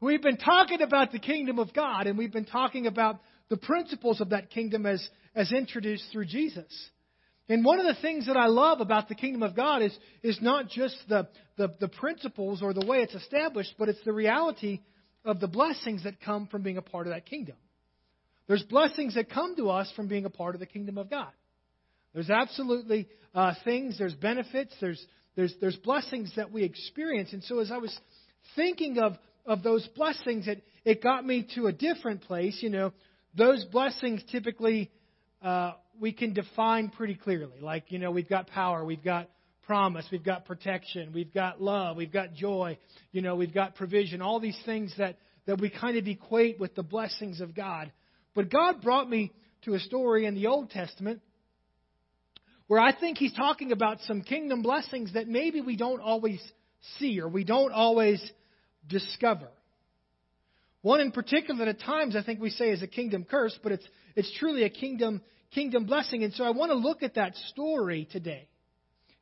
We've 0.00 0.22
been 0.22 0.36
talking 0.36 0.82
about 0.82 1.12
the 1.12 1.18
kingdom 1.18 1.58
of 1.58 1.72
God, 1.72 2.06
and 2.06 2.18
we've 2.18 2.32
been 2.32 2.44
talking 2.44 2.86
about 2.86 3.20
the 3.48 3.56
principles 3.56 4.20
of 4.20 4.30
that 4.30 4.50
kingdom 4.50 4.84
as, 4.84 5.06
as 5.34 5.52
introduced 5.52 6.04
through 6.12 6.26
Jesus. 6.26 6.66
And 7.48 7.64
one 7.64 7.78
of 7.78 7.86
the 7.86 8.00
things 8.02 8.26
that 8.26 8.36
I 8.36 8.46
love 8.46 8.80
about 8.80 9.08
the 9.08 9.14
kingdom 9.14 9.42
of 9.42 9.54
God 9.54 9.82
is, 9.82 9.96
is 10.22 10.38
not 10.42 10.68
just 10.68 10.96
the, 11.08 11.28
the, 11.56 11.72
the 11.80 11.88
principles 11.88 12.60
or 12.60 12.74
the 12.74 12.84
way 12.84 12.98
it's 12.98 13.14
established, 13.14 13.74
but 13.78 13.88
it's 13.88 14.04
the 14.04 14.12
reality 14.12 14.80
of 15.24 15.40
the 15.40 15.48
blessings 15.48 16.04
that 16.04 16.20
come 16.20 16.46
from 16.48 16.62
being 16.62 16.76
a 16.76 16.82
part 16.82 17.06
of 17.06 17.12
that 17.12 17.24
kingdom. 17.24 17.56
There's 18.48 18.64
blessings 18.64 19.14
that 19.14 19.30
come 19.30 19.56
to 19.56 19.70
us 19.70 19.90
from 19.96 20.08
being 20.08 20.24
a 20.24 20.30
part 20.30 20.54
of 20.54 20.60
the 20.60 20.66
kingdom 20.66 20.98
of 20.98 21.08
God. 21.08 21.30
There's 22.12 22.30
absolutely 22.30 23.08
uh, 23.34 23.54
things, 23.64 23.98
there's 23.98 24.14
benefits, 24.14 24.74
there's, 24.80 25.04
there's, 25.36 25.54
there's 25.60 25.76
blessings 25.76 26.32
that 26.36 26.52
we 26.52 26.64
experience. 26.64 27.32
And 27.32 27.42
so 27.44 27.60
as 27.60 27.70
I 27.70 27.78
was 27.78 27.96
thinking 28.54 28.98
of, 28.98 29.16
of 29.46 29.62
those 29.62 29.86
blessings, 29.94 30.48
it, 30.48 30.62
it 30.84 31.02
got 31.02 31.24
me 31.24 31.46
to 31.54 31.66
a 31.66 31.72
different 31.72 32.22
place. 32.22 32.58
You 32.60 32.70
know, 32.70 32.92
those 33.36 33.64
blessings 33.66 34.22
typically 34.30 34.90
uh, 35.42 35.72
we 36.00 36.12
can 36.12 36.32
define 36.32 36.90
pretty 36.90 37.14
clearly. 37.14 37.60
Like, 37.60 37.90
you 37.90 37.98
know, 37.98 38.10
we've 38.10 38.28
got 38.28 38.48
power, 38.48 38.84
we've 38.84 39.04
got 39.04 39.28
promise, 39.62 40.06
we've 40.10 40.24
got 40.24 40.44
protection, 40.44 41.12
we've 41.12 41.32
got 41.32 41.60
love, 41.60 41.96
we've 41.96 42.12
got 42.12 42.34
joy, 42.34 42.78
you 43.12 43.22
know, 43.22 43.34
we've 43.34 43.54
got 43.54 43.74
provision, 43.74 44.22
all 44.22 44.40
these 44.40 44.58
things 44.64 44.94
that, 44.98 45.16
that 45.46 45.60
we 45.60 45.70
kind 45.70 45.96
of 45.96 46.06
equate 46.06 46.60
with 46.60 46.74
the 46.74 46.82
blessings 46.82 47.40
of 47.40 47.54
God. 47.54 47.90
But 48.34 48.50
God 48.50 48.82
brought 48.82 49.08
me 49.08 49.32
to 49.64 49.74
a 49.74 49.80
story 49.80 50.26
in 50.26 50.34
the 50.34 50.46
Old 50.46 50.70
Testament 50.70 51.20
where 52.68 52.80
I 52.80 52.98
think 52.98 53.18
He's 53.18 53.32
talking 53.32 53.72
about 53.72 53.98
some 54.06 54.22
kingdom 54.22 54.62
blessings 54.62 55.14
that 55.14 55.28
maybe 55.28 55.60
we 55.60 55.76
don't 55.76 56.00
always 56.00 56.40
see 56.98 57.20
or 57.20 57.28
we 57.28 57.44
don't 57.44 57.72
always 57.72 58.20
discover. 58.88 59.48
One 60.82 61.00
in 61.00 61.10
particular 61.10 61.64
that 61.64 61.68
at 61.68 61.80
times 61.80 62.14
I 62.14 62.22
think 62.22 62.40
we 62.40 62.50
say 62.50 62.70
is 62.70 62.82
a 62.82 62.86
kingdom 62.86 63.24
curse, 63.28 63.58
but 63.62 63.72
it's, 63.72 63.86
it's 64.14 64.32
truly 64.38 64.62
a 64.62 64.70
kingdom, 64.70 65.20
kingdom 65.52 65.84
blessing. 65.86 66.22
And 66.22 66.32
so 66.32 66.44
I 66.44 66.50
want 66.50 66.70
to 66.70 66.76
look 66.76 67.02
at 67.02 67.14
that 67.14 67.34
story 67.50 68.08
today. 68.10 68.48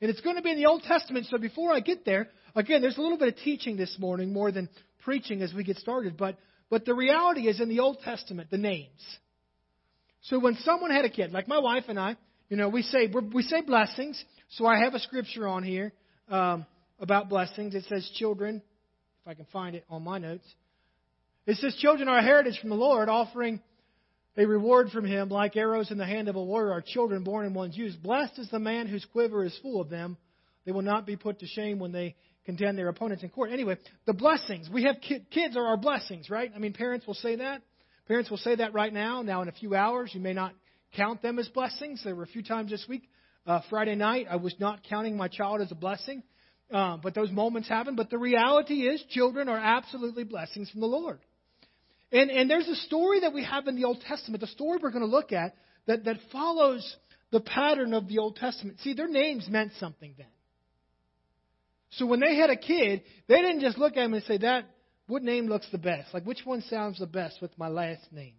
And 0.00 0.10
it's 0.10 0.20
going 0.20 0.36
to 0.36 0.42
be 0.42 0.50
in 0.50 0.58
the 0.58 0.66
Old 0.66 0.82
Testament, 0.82 1.26
so 1.30 1.38
before 1.38 1.72
I 1.72 1.80
get 1.80 2.04
there, 2.04 2.28
again, 2.54 2.82
there's 2.82 2.98
a 2.98 3.00
little 3.00 3.16
bit 3.16 3.28
of 3.28 3.36
teaching 3.36 3.76
this 3.76 3.96
morning 3.98 4.32
more 4.32 4.52
than 4.52 4.68
preaching 5.04 5.40
as 5.40 5.54
we 5.54 5.64
get 5.64 5.78
started, 5.78 6.16
but, 6.16 6.36
but 6.68 6.84
the 6.84 6.94
reality 6.94 7.48
is 7.48 7.60
in 7.60 7.68
the 7.68 7.80
Old 7.80 8.00
Testament, 8.04 8.50
the 8.50 8.58
names. 8.58 9.00
So 10.22 10.38
when 10.38 10.56
someone 10.56 10.90
had 10.90 11.04
a 11.04 11.10
kid, 11.10 11.32
like 11.32 11.48
my 11.48 11.58
wife 11.58 11.84
and 11.88 11.98
I, 11.98 12.16
you 12.48 12.56
know, 12.56 12.68
we 12.68 12.82
say, 12.82 13.10
we 13.32 13.42
say 13.42 13.62
blessings, 13.62 14.22
so 14.50 14.66
I 14.66 14.78
have 14.84 14.94
a 14.94 14.98
scripture 14.98 15.48
on 15.48 15.62
here 15.62 15.92
um, 16.28 16.66
about 16.98 17.28
blessings. 17.28 17.74
It 17.74 17.84
says 17.88 18.10
children, 18.16 18.62
if 19.24 19.30
I 19.30 19.34
can 19.34 19.46
find 19.46 19.74
it 19.74 19.84
on 19.88 20.02
my 20.02 20.18
notes. 20.18 20.44
It 21.46 21.56
says, 21.56 21.74
Children 21.76 22.08
are 22.08 22.18
a 22.18 22.22
heritage 22.22 22.58
from 22.60 22.68
the 22.68 22.76
Lord, 22.76 23.08
offering 23.08 23.60
a 24.36 24.44
reward 24.44 24.90
from 24.90 25.06
him, 25.06 25.30
like 25.30 25.56
arrows 25.56 25.90
in 25.90 25.96
the 25.96 26.04
hand 26.04 26.28
of 26.28 26.36
a 26.36 26.42
warrior 26.42 26.72
are 26.72 26.82
children 26.82 27.24
born 27.24 27.46
in 27.46 27.54
one's 27.54 27.76
youth. 27.76 27.94
Blessed 28.02 28.38
is 28.38 28.50
the 28.50 28.58
man 28.58 28.86
whose 28.86 29.04
quiver 29.12 29.44
is 29.44 29.56
full 29.62 29.80
of 29.80 29.88
them. 29.88 30.18
They 30.66 30.72
will 30.72 30.82
not 30.82 31.06
be 31.06 31.16
put 31.16 31.40
to 31.40 31.46
shame 31.46 31.78
when 31.78 31.92
they 31.92 32.16
contend 32.44 32.76
their 32.76 32.88
opponents 32.88 33.22
in 33.22 33.30
court. 33.30 33.50
Anyway, 33.50 33.78
the 34.06 34.12
blessings. 34.12 34.68
We 34.68 34.84
have 34.84 34.96
kids 35.00 35.56
are 35.56 35.66
our 35.66 35.76
blessings, 35.78 36.28
right? 36.28 36.50
I 36.54 36.58
mean, 36.58 36.74
parents 36.74 37.06
will 37.06 37.14
say 37.14 37.36
that. 37.36 37.62
Parents 38.06 38.28
will 38.28 38.38
say 38.38 38.56
that 38.56 38.74
right 38.74 38.92
now. 38.92 39.22
Now, 39.22 39.40
in 39.40 39.48
a 39.48 39.52
few 39.52 39.74
hours, 39.74 40.10
you 40.12 40.20
may 40.20 40.34
not 40.34 40.52
count 40.96 41.22
them 41.22 41.38
as 41.38 41.48
blessings. 41.48 42.02
There 42.04 42.14
were 42.14 42.24
a 42.24 42.26
few 42.26 42.42
times 42.42 42.70
this 42.70 42.84
week. 42.88 43.08
Uh, 43.46 43.60
Friday 43.70 43.94
night, 43.94 44.26
I 44.28 44.36
was 44.36 44.54
not 44.58 44.80
counting 44.88 45.16
my 45.16 45.28
child 45.28 45.60
as 45.60 45.70
a 45.70 45.74
blessing, 45.74 46.22
uh, 46.72 46.96
but 46.96 47.14
those 47.14 47.30
moments 47.30 47.68
happen. 47.68 47.96
But 47.96 48.10
the 48.10 48.18
reality 48.18 48.82
is, 48.82 49.02
children 49.10 49.48
are 49.48 49.58
absolutely 49.58 50.24
blessings 50.24 50.70
from 50.70 50.80
the 50.80 50.86
Lord. 50.86 51.18
And, 52.12 52.30
and 52.30 52.48
there's 52.48 52.68
a 52.68 52.76
story 52.76 53.20
that 53.20 53.34
we 53.34 53.44
have 53.44 53.66
in 53.66 53.76
the 53.76 53.84
Old 53.84 54.00
Testament, 54.06 54.40
the 54.40 54.46
story 54.48 54.78
we're 54.82 54.90
going 54.90 55.04
to 55.04 55.10
look 55.10 55.32
at, 55.32 55.56
that, 55.86 56.04
that 56.04 56.16
follows 56.30 56.96
the 57.30 57.40
pattern 57.40 57.92
of 57.92 58.08
the 58.08 58.18
Old 58.18 58.36
Testament. 58.36 58.78
See, 58.80 58.94
their 58.94 59.08
names 59.08 59.48
meant 59.48 59.72
something 59.80 60.14
then. 60.16 60.26
So 61.90 62.06
when 62.06 62.20
they 62.20 62.36
had 62.36 62.50
a 62.50 62.56
kid, 62.56 63.02
they 63.28 63.40
didn't 63.40 63.60
just 63.60 63.78
look 63.78 63.96
at 63.96 64.04
him 64.04 64.14
and 64.14 64.22
say, 64.24 64.38
that, 64.38 64.64
what 65.06 65.22
name 65.22 65.46
looks 65.46 65.66
the 65.70 65.78
best? 65.78 66.14
Like, 66.14 66.24
which 66.24 66.40
one 66.44 66.62
sounds 66.62 66.98
the 66.98 67.06
best 67.06 67.42
with 67.42 67.56
my 67.58 67.68
last 67.68 68.10
name? 68.12 68.34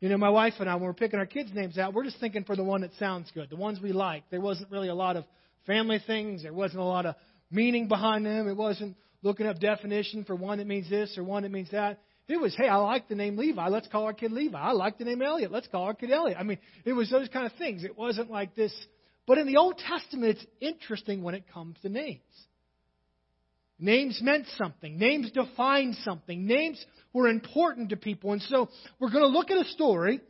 You 0.00 0.08
know, 0.08 0.16
my 0.16 0.30
wife 0.30 0.54
and 0.58 0.68
I, 0.68 0.74
when 0.74 0.84
we're 0.84 0.94
picking 0.94 1.20
our 1.20 1.26
kids' 1.26 1.50
names 1.54 1.78
out, 1.78 1.94
we're 1.94 2.04
just 2.04 2.18
thinking 2.18 2.42
for 2.44 2.56
the 2.56 2.64
one 2.64 2.80
that 2.80 2.90
sounds 2.98 3.30
good, 3.34 3.50
the 3.50 3.56
ones 3.56 3.78
we 3.80 3.92
like. 3.92 4.24
There 4.30 4.40
wasn't 4.40 4.70
really 4.70 4.88
a 4.88 4.94
lot 4.94 5.16
of 5.16 5.24
family 5.66 6.00
things. 6.04 6.42
There 6.42 6.52
wasn't 6.52 6.80
a 6.80 6.84
lot 6.84 7.06
of 7.06 7.14
meaning 7.52 7.86
behind 7.86 8.26
them. 8.26 8.48
It 8.48 8.56
wasn't 8.56 8.96
looking 9.22 9.46
up 9.46 9.60
definition 9.60 10.24
for 10.24 10.34
one 10.34 10.58
that 10.58 10.66
means 10.66 10.90
this 10.90 11.16
or 11.16 11.24
one 11.24 11.44
that 11.44 11.52
means 11.52 11.70
that. 11.70 12.00
It 12.28 12.40
was, 12.40 12.54
hey, 12.56 12.68
I 12.68 12.76
like 12.76 13.08
the 13.08 13.14
name 13.14 13.36
Levi. 13.36 13.68
Let's 13.68 13.88
call 13.88 14.04
our 14.04 14.14
kid 14.14 14.32
Levi. 14.32 14.58
I 14.58 14.72
like 14.72 14.98
the 14.98 15.04
name 15.04 15.22
Elliot. 15.22 15.52
Let's 15.52 15.66
call 15.68 15.84
our 15.84 15.94
kid 15.94 16.10
Elliot. 16.10 16.38
I 16.38 16.44
mean, 16.44 16.58
it 16.84 16.92
was 16.92 17.10
those 17.10 17.28
kind 17.28 17.46
of 17.46 17.52
things. 17.58 17.84
It 17.84 17.96
wasn't 17.96 18.30
like 18.30 18.54
this. 18.54 18.72
But 19.26 19.38
in 19.38 19.46
the 19.46 19.58
Old 19.58 19.78
Testament, 19.78 20.38
it's 20.38 20.46
interesting 20.60 21.22
when 21.22 21.34
it 21.34 21.44
comes 21.52 21.76
to 21.82 21.88
names. 21.88 22.20
Names 23.78 24.20
meant 24.22 24.46
something. 24.56 24.96
Names 24.96 25.30
defined 25.32 25.96
something. 26.04 26.46
Names 26.46 26.82
were 27.12 27.28
important 27.28 27.90
to 27.90 27.96
people. 27.96 28.32
And 28.32 28.40
so 28.42 28.68
we're 29.00 29.10
going 29.10 29.24
to 29.24 29.38
look 29.38 29.50
at 29.50 29.58
a 29.58 29.68
story. 29.70 30.20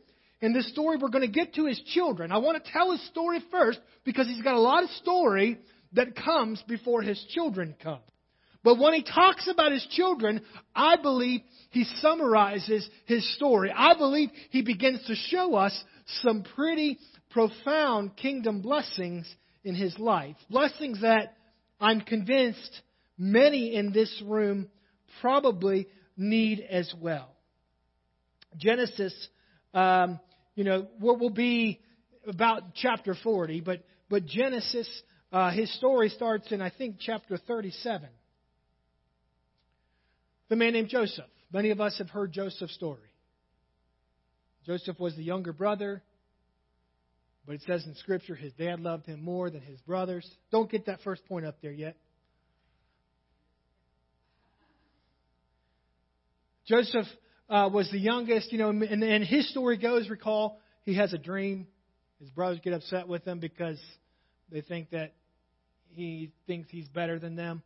In 0.41 0.53
this 0.53 0.67
story, 0.71 0.97
we're 0.97 1.09
going 1.09 1.25
to 1.25 1.31
get 1.31 1.53
to 1.55 1.67
his 1.67 1.79
children. 1.93 2.31
I 2.31 2.39
want 2.39 2.61
to 2.61 2.71
tell 2.71 2.91
his 2.91 3.05
story 3.07 3.39
first 3.51 3.79
because 4.03 4.27
he's 4.27 4.41
got 4.41 4.55
a 4.55 4.59
lot 4.59 4.83
of 4.83 4.89
story 4.91 5.59
that 5.93 6.15
comes 6.15 6.61
before 6.67 7.01
his 7.01 7.23
children 7.29 7.75
come. 7.81 7.99
But 8.63 8.79
when 8.79 8.93
he 8.93 9.03
talks 9.03 9.47
about 9.49 9.73
his 9.73 9.85
children, 9.91 10.41
I 10.73 10.95
believe 10.95 11.41
he 11.71 11.83
summarizes 11.99 12.89
his 13.05 13.35
story. 13.35 13.71
I 13.75 13.95
believe 13.95 14.29
he 14.51 14.61
begins 14.61 15.05
to 15.07 15.15
show 15.15 15.55
us 15.55 15.83
some 16.21 16.43
pretty 16.55 16.97
profound 17.29 18.15
kingdom 18.15 18.61
blessings 18.61 19.29
in 19.65 19.75
his 19.75 19.97
life. 19.99 20.37
Blessings 20.49 21.01
that 21.01 21.35
I'm 21.79 22.01
convinced 22.01 22.81
many 23.17 23.75
in 23.75 23.91
this 23.91 24.21
room 24.25 24.69
probably 25.19 25.87
need 26.15 26.61
as 26.61 26.93
well. 27.01 27.29
Genesis, 28.55 29.13
um, 29.73 30.19
you 30.55 30.63
know, 30.63 30.87
will 31.01 31.29
be 31.29 31.81
about 32.27 32.75
chapter 32.75 33.15
40, 33.21 33.61
but, 33.61 33.83
but 34.09 34.25
Genesis, 34.25 34.87
uh, 35.33 35.49
his 35.49 35.73
story 35.73 36.09
starts 36.09 36.51
in, 36.51 36.61
I 36.61 36.69
think, 36.69 36.97
chapter 36.99 37.37
37. 37.37 38.07
The 40.49 40.55
man 40.55 40.73
named 40.73 40.89
Joseph. 40.89 41.25
Many 41.51 41.71
of 41.71 41.81
us 41.81 41.97
have 41.97 42.09
heard 42.09 42.31
Joseph's 42.31 42.75
story. 42.75 42.99
Joseph 44.67 44.99
was 44.99 45.15
the 45.15 45.23
younger 45.23 45.51
brother, 45.51 46.03
but 47.47 47.55
it 47.55 47.61
says 47.65 47.83
in 47.85 47.95
Scripture 47.95 48.35
his 48.35 48.53
dad 48.53 48.79
loved 48.79 49.07
him 49.07 49.23
more 49.23 49.49
than 49.49 49.61
his 49.61 49.79
brothers. 49.81 50.29
Don't 50.51 50.69
get 50.69 50.85
that 50.85 50.99
first 51.03 51.25
point 51.25 51.47
up 51.47 51.55
there 51.63 51.71
yet. 51.71 51.97
Joseph 56.67 57.07
uh, 57.49 57.69
was 57.73 57.89
the 57.91 57.99
youngest, 57.99 58.51
you 58.51 58.59
know, 58.59 58.69
and, 58.69 59.03
and 59.03 59.23
his 59.23 59.49
story 59.49 59.77
goes, 59.77 60.07
recall, 60.09 60.59
he 60.85 60.95
has 60.95 61.11
a 61.11 61.17
dream. 61.17 61.65
His 62.19 62.29
brothers 62.29 62.59
get 62.63 62.73
upset 62.73 63.07
with 63.07 63.25
him 63.25 63.39
because 63.39 63.81
they 64.51 64.61
think 64.61 64.91
that 64.91 65.13
he 65.95 66.31
thinks 66.47 66.69
he's 66.69 66.87
better 66.87 67.19
than 67.19 67.35
them. 67.35 67.63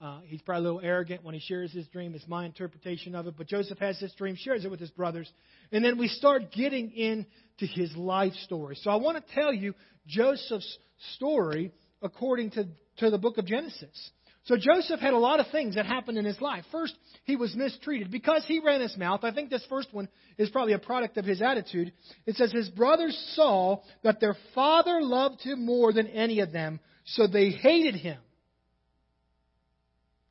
Uh, 0.00 0.20
he's 0.26 0.42
probably 0.42 0.68
a 0.68 0.72
little 0.72 0.86
arrogant 0.86 1.24
when 1.24 1.34
he 1.34 1.40
shares 1.40 1.72
his 1.72 1.86
dream. 1.88 2.14
It's 2.14 2.28
my 2.28 2.44
interpretation 2.44 3.14
of 3.14 3.26
it. 3.26 3.34
But 3.38 3.46
Joseph 3.48 3.78
has 3.78 3.98
this 3.98 4.12
dream, 4.14 4.36
shares 4.36 4.64
it 4.64 4.70
with 4.70 4.80
his 4.80 4.90
brothers. 4.90 5.30
And 5.72 5.82
then 5.82 5.96
we 5.96 6.08
start 6.08 6.52
getting 6.52 6.92
into 6.92 7.26
his 7.74 7.96
life 7.96 8.34
story. 8.44 8.76
So 8.82 8.90
I 8.90 8.96
want 8.96 9.16
to 9.16 9.34
tell 9.34 9.54
you 9.54 9.74
Joseph's 10.06 10.78
story 11.14 11.72
according 12.02 12.50
to, 12.52 12.68
to 12.98 13.10
the 13.10 13.16
book 13.16 13.38
of 13.38 13.46
Genesis. 13.46 14.10
So 14.44 14.56
Joseph 14.56 15.00
had 15.00 15.12
a 15.12 15.18
lot 15.18 15.40
of 15.40 15.46
things 15.50 15.74
that 15.74 15.86
happened 15.86 16.18
in 16.18 16.24
his 16.24 16.40
life. 16.40 16.64
First, 16.70 16.94
he 17.24 17.34
was 17.34 17.56
mistreated 17.56 18.12
because 18.12 18.44
he 18.46 18.60
ran 18.60 18.80
his 18.80 18.96
mouth. 18.96 19.24
I 19.24 19.32
think 19.32 19.50
this 19.50 19.64
first 19.68 19.88
one 19.92 20.08
is 20.38 20.50
probably 20.50 20.74
a 20.74 20.78
product 20.78 21.16
of 21.16 21.24
his 21.24 21.42
attitude. 21.42 21.92
It 22.26 22.36
says 22.36 22.52
his 22.52 22.68
brothers 22.68 23.16
saw 23.34 23.80
that 24.04 24.20
their 24.20 24.36
father 24.54 25.00
loved 25.00 25.40
him 25.40 25.66
more 25.66 25.92
than 25.92 26.06
any 26.06 26.40
of 26.40 26.52
them, 26.52 26.78
so 27.06 27.26
they 27.26 27.50
hated 27.50 27.94
him 27.94 28.18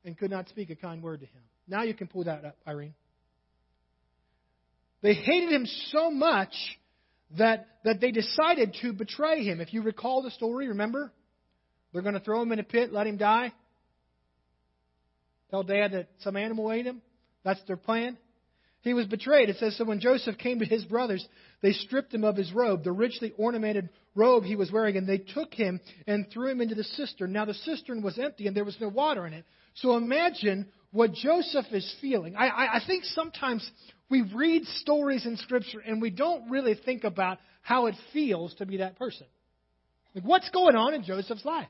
and 0.04 0.18
could 0.18 0.30
not 0.30 0.48
speak 0.50 0.70
a 0.70 0.76
kind 0.76 1.02
word 1.02 1.22
to 1.22 1.26
him. 1.26 1.42
Now 1.68 1.84
you 1.84 1.94
can 1.94 2.08
pull 2.08 2.26
that 2.26 2.46
up, 2.46 2.58
Irene. 2.68 2.94
They 5.02 5.14
hated 5.14 5.52
him 5.52 5.66
so 5.92 6.12
much 6.12 6.54
that, 7.38 7.68
that 7.84 8.02
they 8.02 8.12
decided 8.12 8.76
to 8.82 8.94
betray 8.94 9.44
him. 9.44 9.62
If 9.62 9.74
you 9.74 9.82
recall 9.82 10.22
the 10.22 10.32
story, 10.32 10.68
remember? 10.70 11.12
They're 11.92 12.02
going 12.02 12.14
to 12.14 12.20
throw 12.20 12.42
him 12.42 12.52
in 12.52 12.60
a 12.60 12.64
pit, 12.64 12.92
let 12.92 13.08
him 13.08 13.18
die. 13.18 13.54
Tell 15.50 15.64
dad 15.64 15.94
that 15.94 16.10
some 16.20 16.36
animal 16.36 16.72
ate 16.72 16.86
him. 16.86 17.02
That's 17.44 17.62
their 17.68 17.78
plan. 17.78 18.18
He 18.86 18.94
was 18.94 19.08
betrayed. 19.08 19.50
It 19.50 19.58
says, 19.58 19.76
So 19.76 19.84
when 19.84 20.00
Joseph 20.00 20.38
came 20.38 20.60
to 20.60 20.66
his 20.66 20.86
brothers, 20.86 21.28
they 21.62 21.74
stripped 21.74 22.14
him 22.14 22.24
of 22.24 22.38
his 22.38 22.54
robe, 22.54 22.84
the 22.84 22.92
richly 22.92 23.34
ornamented 23.36 23.90
robe 24.14 24.44
he 24.44 24.56
was 24.56 24.72
wearing, 24.72 24.96
and 24.96 25.10
they 25.10 25.18
took 25.18 25.56
him 25.56 25.82
and 26.06 26.28
threw 26.32 26.52
him 26.52 26.62
into 26.62 26.76
the 26.76 26.84
cistern. 26.84 27.34
Now 27.34 27.46
the 27.46 27.56
cistern 27.56 28.04
was 28.04 28.20
empty 28.20 28.46
and 28.46 28.56
there 28.56 28.64
was 28.64 28.78
no 28.80 28.88
water 28.88 29.26
in 29.26 29.34
it. 29.34 29.44
So 29.74 29.98
imagine 29.98 30.68
what 30.92 31.14
Joseph 31.14 31.66
is 31.72 31.96
feeling. 32.00 32.36
I, 32.36 32.48
I, 32.48 32.76
I 32.76 32.80
think 32.86 33.06
sometimes 33.06 33.68
we 34.08 34.22
read 34.22 34.66
stories 34.66 35.26
in 35.26 35.36
Scripture 35.38 35.80
and 35.80 36.00
we 36.00 36.12
don't 36.12 36.52
really 36.52 36.76
think 36.76 37.04
about 37.04 37.40
how 37.64 37.88
it 37.88 37.96
feels 38.14 38.54
to 38.56 38.68
be 38.68 38.78
that 38.78 39.00
person. 39.00 39.26
Like, 40.14 40.26
what's 40.26 40.50
going 40.52 40.76
on 40.76 40.94
in 40.94 41.04
Joseph's 41.04 41.44
life? 41.44 41.68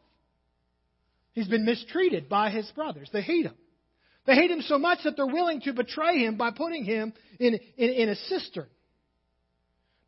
He's 1.32 1.48
been 1.48 1.64
mistreated 1.64 2.28
by 2.28 2.50
his 2.50 2.70
brothers. 2.76 3.10
They 3.14 3.22
hate 3.22 3.46
him. 3.46 3.56
They 4.26 4.34
hate 4.34 4.50
him 4.50 4.62
so 4.62 4.80
much 4.80 5.00
that 5.04 5.16
they're 5.16 5.26
willing 5.26 5.62
to 5.62 5.74
betray 5.74 6.20
him 6.20 6.36
by 6.38 6.52
putting 6.52 6.84
him 6.84 7.14
in, 7.40 7.60
in, 7.78 7.90
in 7.90 8.10
a 8.10 8.16
cistern. 8.16 8.68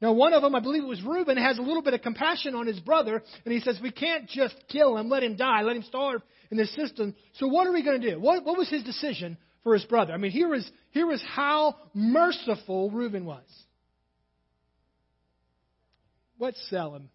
Now, 0.02 0.14
one 0.14 0.34
of 0.34 0.44
them, 0.44 0.54
I 0.54 0.60
believe 0.60 0.84
it 0.84 0.88
was 0.88 1.02
Reuben, 1.02 1.38
has 1.38 1.58
a 1.58 1.62
little 1.62 1.82
bit 1.82 1.96
of 1.96 2.02
compassion 2.02 2.54
on 2.54 2.68
his 2.68 2.80
brother, 2.80 3.24
and 3.46 3.54
he 3.54 3.60
says, 3.62 3.80
We 3.82 3.92
can't 3.92 4.28
just 4.30 4.56
kill 4.70 4.96
him, 4.98 5.10
let 5.10 5.24
him 5.24 5.36
die, 5.36 5.64
let 5.64 5.76
him 5.76 5.84
starve 5.84 6.22
in 6.52 6.58
this 6.58 6.74
cistern. 6.76 7.16
So, 7.34 7.48
what 7.48 7.66
are 7.66 7.74
we 7.74 7.84
going 7.84 8.02
to 8.02 8.12
do? 8.12 8.20
What, 8.20 8.46
what 8.46 8.58
was 8.58 8.70
his 8.70 8.84
decision 8.84 9.38
for 9.64 9.74
his 9.74 9.84
brother? 9.86 10.14
I 10.14 10.18
mean, 10.18 10.32
here 10.32 10.54
is, 10.54 10.70
here 10.92 11.12
is 11.12 11.24
how 11.28 11.76
merciful 11.96 12.92
Reuben 12.92 13.26
was. 13.26 13.44
Let's 16.40 16.64
sell 16.70 16.96
him. 16.96 17.10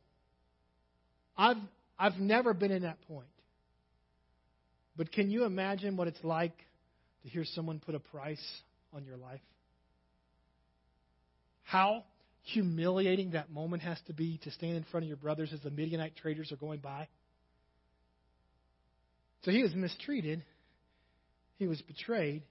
I've, 1.37 1.57
I've 1.97 2.19
never 2.19 2.53
been 2.53 2.73
in 2.73 2.83
that 2.83 3.01
point. 3.03 3.29
But 4.97 5.13
can 5.13 5.31
you 5.31 5.45
imagine 5.45 5.97
what 5.97 6.09
it's 6.09 6.23
like 6.25 6.53
to 7.23 7.29
hear 7.29 7.45
someone 7.45 7.81
put 7.81 7.95
a 7.95 8.01
price 8.01 8.45
on 8.93 9.05
your 9.05 9.17
life? 9.17 9.41
How 11.65 12.05
humiliating 12.45 13.33
that 13.33 13.51
moment 13.51 13.83
has 13.83 13.99
to 14.07 14.13
be 14.13 14.39
to 14.45 14.51
stand 14.51 14.77
in 14.77 14.85
front 14.85 15.05
of 15.05 15.09
your 15.09 15.17
brothers 15.17 15.53
as 15.53 15.61
the 15.61 15.71
Midianite 15.71 16.17
traders 16.17 16.51
are 16.53 16.57
going 16.57 16.81
by. 16.81 17.09
So 19.45 19.51
he 19.51 19.63
was 19.63 19.75
mistreated. 19.75 20.43
He 21.59 21.67
was 21.67 21.81
betrayed. 21.83 22.43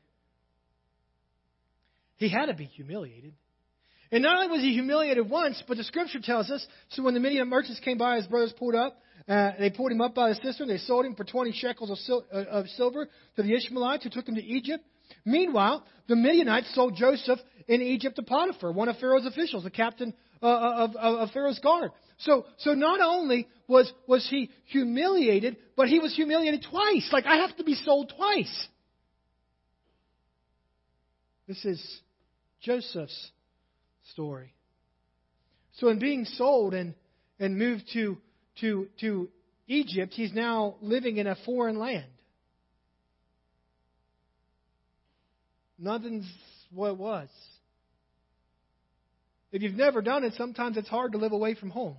He 2.17 2.29
had 2.29 2.47
to 2.47 2.53
be 2.53 2.65
humiliated. 2.65 3.33
And 4.11 4.23
not 4.23 4.35
only 4.35 4.49
was 4.49 4.61
he 4.61 4.73
humiliated 4.73 5.29
once, 5.29 5.61
but 5.67 5.77
the 5.77 5.83
scripture 5.83 6.19
tells 6.21 6.49
us 6.49 6.65
so 6.89 7.03
when 7.03 7.13
the 7.13 7.19
Midian 7.19 7.47
merchants 7.47 7.79
came 7.79 7.97
by, 7.97 8.17
his 8.17 8.27
brothers 8.27 8.53
pulled 8.57 8.75
up. 8.75 8.97
Uh, 9.31 9.53
they 9.57 9.69
pulled 9.69 9.93
him 9.93 10.01
up 10.01 10.13
by 10.13 10.27
the 10.27 10.35
cistern. 10.35 10.67
They 10.67 10.77
sold 10.77 11.05
him 11.05 11.15
for 11.15 11.23
20 11.23 11.53
shekels 11.53 11.89
of, 11.89 11.97
sil- 12.03 12.27
uh, 12.33 12.43
of 12.49 12.67
silver 12.67 13.07
to 13.37 13.43
the 13.43 13.55
Ishmaelites 13.55 14.03
who 14.03 14.09
took 14.09 14.27
him 14.27 14.35
to 14.35 14.43
Egypt. 14.43 14.83
Meanwhile, 15.23 15.85
the 16.07 16.17
Midianites 16.17 16.75
sold 16.75 16.97
Joseph 16.97 17.39
in 17.69 17.81
Egypt 17.81 18.17
to 18.17 18.23
Potiphar, 18.23 18.73
one 18.73 18.89
of 18.89 18.97
Pharaoh's 18.97 19.25
officials, 19.25 19.63
the 19.63 19.69
captain 19.69 20.13
uh, 20.43 20.47
of, 20.47 20.95
of, 20.97 21.15
of 21.19 21.31
Pharaoh's 21.31 21.59
guard. 21.59 21.91
So, 22.17 22.45
so 22.57 22.73
not 22.73 22.99
only 22.99 23.47
was, 23.69 23.93
was 24.05 24.27
he 24.29 24.49
humiliated, 24.65 25.55
but 25.77 25.87
he 25.87 25.99
was 25.99 26.13
humiliated 26.13 26.65
twice. 26.69 27.07
Like, 27.13 27.25
I 27.25 27.37
have 27.37 27.55
to 27.55 27.63
be 27.63 27.75
sold 27.75 28.11
twice. 28.13 28.67
This 31.47 31.63
is 31.63 32.01
Joseph's 32.59 33.31
story. 34.11 34.53
So, 35.77 35.87
in 35.87 35.99
being 35.99 36.25
sold 36.25 36.73
and, 36.73 36.95
and 37.39 37.57
moved 37.57 37.83
to, 37.93 38.17
to, 38.59 38.87
to 38.99 39.29
Egypt, 39.67 40.13
he's 40.13 40.33
now 40.33 40.75
living 40.81 41.17
in 41.17 41.27
a 41.27 41.35
foreign 41.45 41.79
land. 41.79 42.11
Nothing's 45.79 46.31
what 46.71 46.91
it 46.91 46.97
was. 46.97 47.29
If 49.51 49.61
you've 49.61 49.75
never 49.75 50.01
done 50.01 50.23
it, 50.23 50.33
sometimes 50.37 50.77
it's 50.77 50.87
hard 50.87 51.13
to 51.13 51.17
live 51.17 51.31
away 51.31 51.55
from 51.55 51.71
home, 51.71 51.97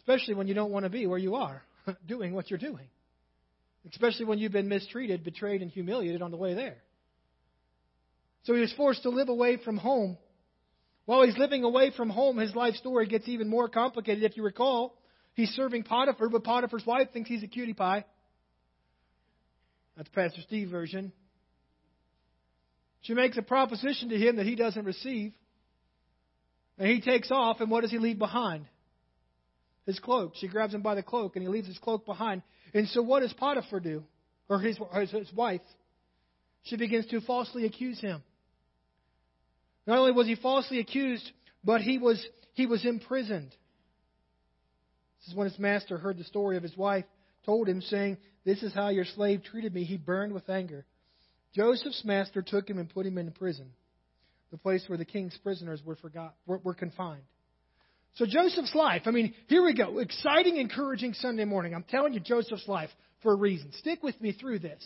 especially 0.00 0.34
when 0.34 0.46
you 0.46 0.54
don't 0.54 0.70
want 0.70 0.84
to 0.84 0.90
be 0.90 1.06
where 1.06 1.18
you 1.18 1.34
are 1.34 1.62
doing 2.06 2.32
what 2.32 2.50
you're 2.50 2.58
doing, 2.58 2.86
especially 3.90 4.26
when 4.26 4.38
you've 4.38 4.52
been 4.52 4.68
mistreated, 4.68 5.24
betrayed, 5.24 5.62
and 5.62 5.70
humiliated 5.70 6.22
on 6.22 6.30
the 6.30 6.36
way 6.36 6.54
there. 6.54 6.76
So 8.44 8.54
he 8.54 8.60
was 8.60 8.72
forced 8.74 9.02
to 9.02 9.10
live 9.10 9.28
away 9.28 9.58
from 9.62 9.76
home. 9.76 10.16
While 11.06 11.22
he's 11.24 11.38
living 11.38 11.64
away 11.64 11.90
from 11.96 12.10
home, 12.10 12.38
his 12.38 12.54
life 12.54 12.74
story 12.76 13.06
gets 13.06 13.28
even 13.28 13.48
more 13.48 13.68
complicated. 13.68 14.22
If 14.22 14.36
you 14.36 14.42
recall, 14.42 14.96
he's 15.34 15.50
serving 15.50 15.84
Potiphar, 15.84 16.28
but 16.28 16.44
Potiphar's 16.44 16.86
wife 16.86 17.08
thinks 17.12 17.28
he's 17.28 17.42
a 17.42 17.48
cutie 17.48 17.74
pie. 17.74 18.04
That's 19.96 20.08
Pastor 20.10 20.40
Steve 20.42 20.70
version. 20.70 21.12
She 23.02 23.14
makes 23.14 23.36
a 23.38 23.42
proposition 23.42 24.10
to 24.10 24.16
him 24.16 24.36
that 24.36 24.46
he 24.46 24.54
doesn't 24.54 24.84
receive. 24.84 25.32
And 26.78 26.88
he 26.88 27.00
takes 27.00 27.30
off, 27.30 27.60
and 27.60 27.70
what 27.70 27.82
does 27.82 27.90
he 27.90 27.98
leave 27.98 28.18
behind? 28.18 28.66
His 29.86 29.98
cloak. 29.98 30.32
She 30.36 30.48
grabs 30.48 30.74
him 30.74 30.82
by 30.82 30.94
the 30.94 31.02
cloak, 31.02 31.36
and 31.36 31.42
he 31.42 31.48
leaves 31.48 31.66
his 31.66 31.78
cloak 31.78 32.06
behind. 32.06 32.42
And 32.72 32.88
so, 32.88 33.02
what 33.02 33.20
does 33.20 33.32
Potiphar 33.32 33.80
do? 33.80 34.04
Or 34.48 34.60
his, 34.60 34.78
his, 34.94 35.10
his 35.10 35.32
wife? 35.32 35.60
She 36.62 36.76
begins 36.76 37.06
to 37.06 37.20
falsely 37.20 37.64
accuse 37.64 38.00
him. 38.00 38.22
Not 39.86 39.98
only 39.98 40.12
was 40.12 40.26
he 40.26 40.34
falsely 40.34 40.78
accused, 40.78 41.30
but 41.64 41.80
he 41.80 41.98
was, 41.98 42.24
he 42.54 42.66
was 42.66 42.84
imprisoned. 42.84 43.50
This 45.20 45.28
is 45.28 45.34
when 45.34 45.48
his 45.48 45.58
master 45.58 45.98
heard 45.98 46.18
the 46.18 46.24
story 46.24 46.56
of 46.56 46.62
his 46.62 46.76
wife, 46.76 47.04
told 47.44 47.68
him, 47.68 47.80
saying, 47.80 48.18
This 48.44 48.62
is 48.62 48.72
how 48.72 48.88
your 48.88 49.04
slave 49.04 49.42
treated 49.42 49.74
me. 49.74 49.84
He 49.84 49.96
burned 49.96 50.32
with 50.32 50.48
anger. 50.48 50.86
Joseph's 51.54 52.04
master 52.04 52.42
took 52.42 52.68
him 52.68 52.78
and 52.78 52.88
put 52.88 53.06
him 53.06 53.18
in 53.18 53.30
prison, 53.32 53.70
the 54.50 54.58
place 54.58 54.84
where 54.86 54.98
the 54.98 55.04
king's 55.04 55.36
prisoners 55.42 55.82
were, 55.84 55.96
forgot, 55.96 56.34
were, 56.46 56.58
were 56.58 56.74
confined. 56.74 57.22
So 58.14 58.26
Joseph's 58.26 58.74
life, 58.74 59.02
I 59.06 59.10
mean, 59.10 59.34
here 59.48 59.64
we 59.64 59.74
go. 59.74 59.98
Exciting, 59.98 60.56
encouraging 60.56 61.14
Sunday 61.14 61.44
morning. 61.44 61.74
I'm 61.74 61.84
telling 61.84 62.12
you 62.12 62.20
Joseph's 62.20 62.66
life 62.66 62.90
for 63.22 63.32
a 63.32 63.36
reason. 63.36 63.72
Stick 63.78 64.02
with 64.02 64.20
me 64.20 64.32
through 64.32 64.60
this. 64.60 64.82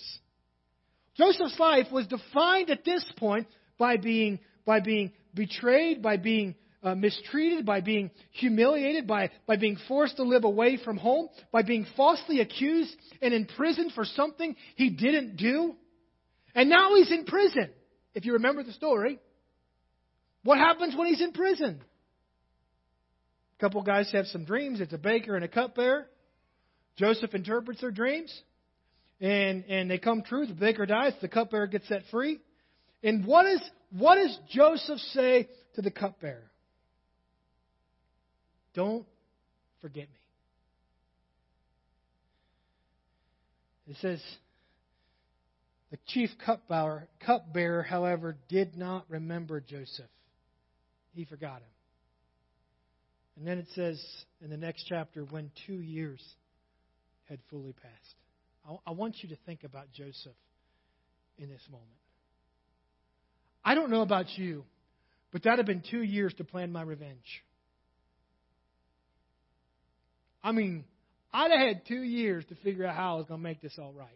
Joseph's 1.16 1.58
life 1.58 1.86
was 1.92 2.06
defined 2.06 2.70
at 2.70 2.84
this 2.84 3.04
point 3.16 3.46
by 3.78 3.96
being, 3.96 4.40
by 4.64 4.80
being 4.80 5.12
betrayed, 5.34 6.02
by 6.02 6.16
being 6.16 6.54
uh, 6.82 6.94
mistreated, 6.94 7.64
by 7.64 7.80
being 7.80 8.10
humiliated, 8.32 9.06
by, 9.06 9.30
by 9.46 9.56
being 9.56 9.76
forced 9.88 10.16
to 10.16 10.22
live 10.22 10.44
away 10.44 10.78
from 10.84 10.96
home, 10.96 11.28
by 11.50 11.62
being 11.62 11.86
falsely 11.96 12.40
accused 12.40 12.94
and 13.22 13.32
imprisoned 13.32 13.92
for 13.92 14.04
something 14.04 14.54
he 14.76 14.90
didn't 14.90 15.36
do. 15.36 15.74
And 16.54 16.68
now 16.68 16.94
he's 16.94 17.10
in 17.10 17.24
prison. 17.24 17.70
If 18.14 18.26
you 18.26 18.34
remember 18.34 18.62
the 18.62 18.72
story, 18.72 19.18
what 20.44 20.58
happens 20.58 20.94
when 20.96 21.08
he's 21.08 21.22
in 21.22 21.32
prison? 21.32 21.82
A 23.58 23.60
couple 23.60 23.82
guys 23.82 24.10
have 24.12 24.26
some 24.26 24.44
dreams. 24.44 24.80
It's 24.80 24.92
a 24.92 24.98
baker 24.98 25.36
and 25.36 25.44
a 25.44 25.48
cupbearer. 25.48 26.06
Joseph 26.96 27.34
interprets 27.34 27.80
their 27.80 27.90
dreams, 27.90 28.32
and 29.20 29.64
and 29.68 29.90
they 29.90 29.98
come 29.98 30.22
true. 30.22 30.46
The 30.46 30.54
baker 30.54 30.86
dies. 30.86 31.12
The 31.20 31.28
cupbearer 31.28 31.66
gets 31.66 31.88
set 31.88 32.02
free. 32.10 32.40
And 33.02 33.24
what 33.24 33.46
is 33.46 33.60
what 33.96 34.16
does 34.16 34.36
Joseph 34.50 34.98
say 35.12 35.48
to 35.74 35.82
the 35.82 35.90
cupbearer? 35.90 36.50
Don't 38.74 39.06
forget 39.80 40.08
me. 40.08 40.18
It 43.86 43.96
says, 44.00 44.20
the 45.90 45.98
chief 46.08 46.30
cupbearer, 46.44 47.08
cupbearer, 47.24 47.82
however, 47.82 48.36
did 48.48 48.76
not 48.76 49.04
remember 49.08 49.60
Joseph. 49.60 50.10
He 51.14 51.24
forgot 51.24 51.58
him. 51.58 51.68
And 53.36 53.46
then 53.46 53.58
it 53.58 53.68
says 53.74 54.04
in 54.42 54.50
the 54.50 54.56
next 54.56 54.86
chapter, 54.88 55.22
when 55.24 55.50
two 55.66 55.80
years 55.80 56.20
had 57.28 57.38
fully 57.50 57.72
passed. 57.72 58.78
I, 58.86 58.92
want 58.92 59.16
you 59.22 59.28
to 59.30 59.36
think 59.44 59.64
about 59.64 59.92
Joseph 59.92 60.36
in 61.38 61.48
this 61.48 61.62
moment. 61.70 61.90
I 63.64 63.74
don't 63.74 63.90
know 63.90 64.02
about 64.02 64.26
you, 64.36 64.64
but 65.32 65.44
that 65.44 65.58
had 65.58 65.66
been 65.66 65.82
two 65.90 66.02
years 66.02 66.34
to 66.34 66.44
plan 66.44 66.70
my 66.70 66.82
revenge. 66.82 67.42
I 70.42 70.52
mean, 70.52 70.84
I'd 71.32 71.50
have 71.50 71.60
had 71.60 71.86
two 71.86 72.02
years 72.02 72.44
to 72.50 72.54
figure 72.56 72.86
out 72.86 72.94
how 72.94 73.14
I 73.14 73.16
was 73.16 73.26
going 73.26 73.40
to 73.40 73.44
make 73.44 73.62
this 73.62 73.76
all 73.78 73.92
right. 73.92 74.08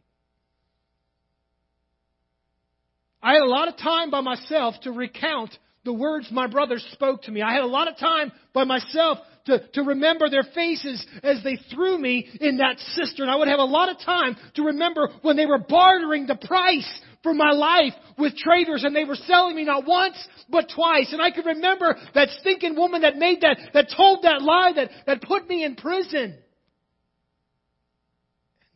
I 3.23 3.33
had 3.33 3.43
a 3.43 3.49
lot 3.49 3.69
of 3.69 3.77
time 3.79 4.11
by 4.11 4.21
myself 4.21 4.75
to 4.83 4.93
recount 4.93 5.57
the 5.85 5.93
words 5.93 6.29
my 6.31 6.47
brothers 6.47 6.87
spoke 6.93 7.23
to 7.23 7.31
me. 7.31 7.43
I 7.43 7.53
had 7.53 7.63
a 7.63 7.67
lot 7.67 7.89
of 7.89 7.97
time 7.97 8.31
by 8.53 8.65
myself 8.65 9.19
to, 9.47 9.67
to 9.73 9.83
remember 9.83 10.29
their 10.29 10.45
faces 10.55 11.05
as 11.23 11.43
they 11.43 11.59
threw 11.75 11.99
me 11.99 12.29
in 12.41 12.59
that 12.59 12.79
cistern. 12.79 13.29
I 13.29 13.37
would 13.37 13.49
have 13.49 13.59
a 13.59 13.65
lot 13.65 13.89
of 13.89 13.99
time 13.99 14.37
to 14.55 14.65
remember 14.65 15.09
when 15.23 15.37
they 15.37 15.47
were 15.47 15.59
bartering 15.59 16.27
the 16.27 16.37
price 16.37 17.01
for 17.23 17.35
my 17.35 17.51
life 17.51 17.95
with 18.17 18.37
traders 18.37 18.85
and 18.85 18.95
they 18.95 19.05
were 19.05 19.17
selling 19.17 19.57
me 19.57 19.65
not 19.65 19.87
once, 19.87 20.17
but 20.49 20.71
twice. 20.75 21.13
And 21.13 21.21
I 21.21 21.31
could 21.31 21.47
remember 21.47 21.97
that 22.15 22.29
stinking 22.41 22.77
woman 22.77 23.03
that 23.03 23.17
made 23.17 23.41
that, 23.41 23.59
that 23.75 23.89
told 23.97 24.23
that 24.23 24.43
lie 24.43 24.73
that, 24.77 24.91
that 25.07 25.23
put 25.23 25.49
me 25.49 25.65
in 25.65 25.77
prison. 25.77 26.39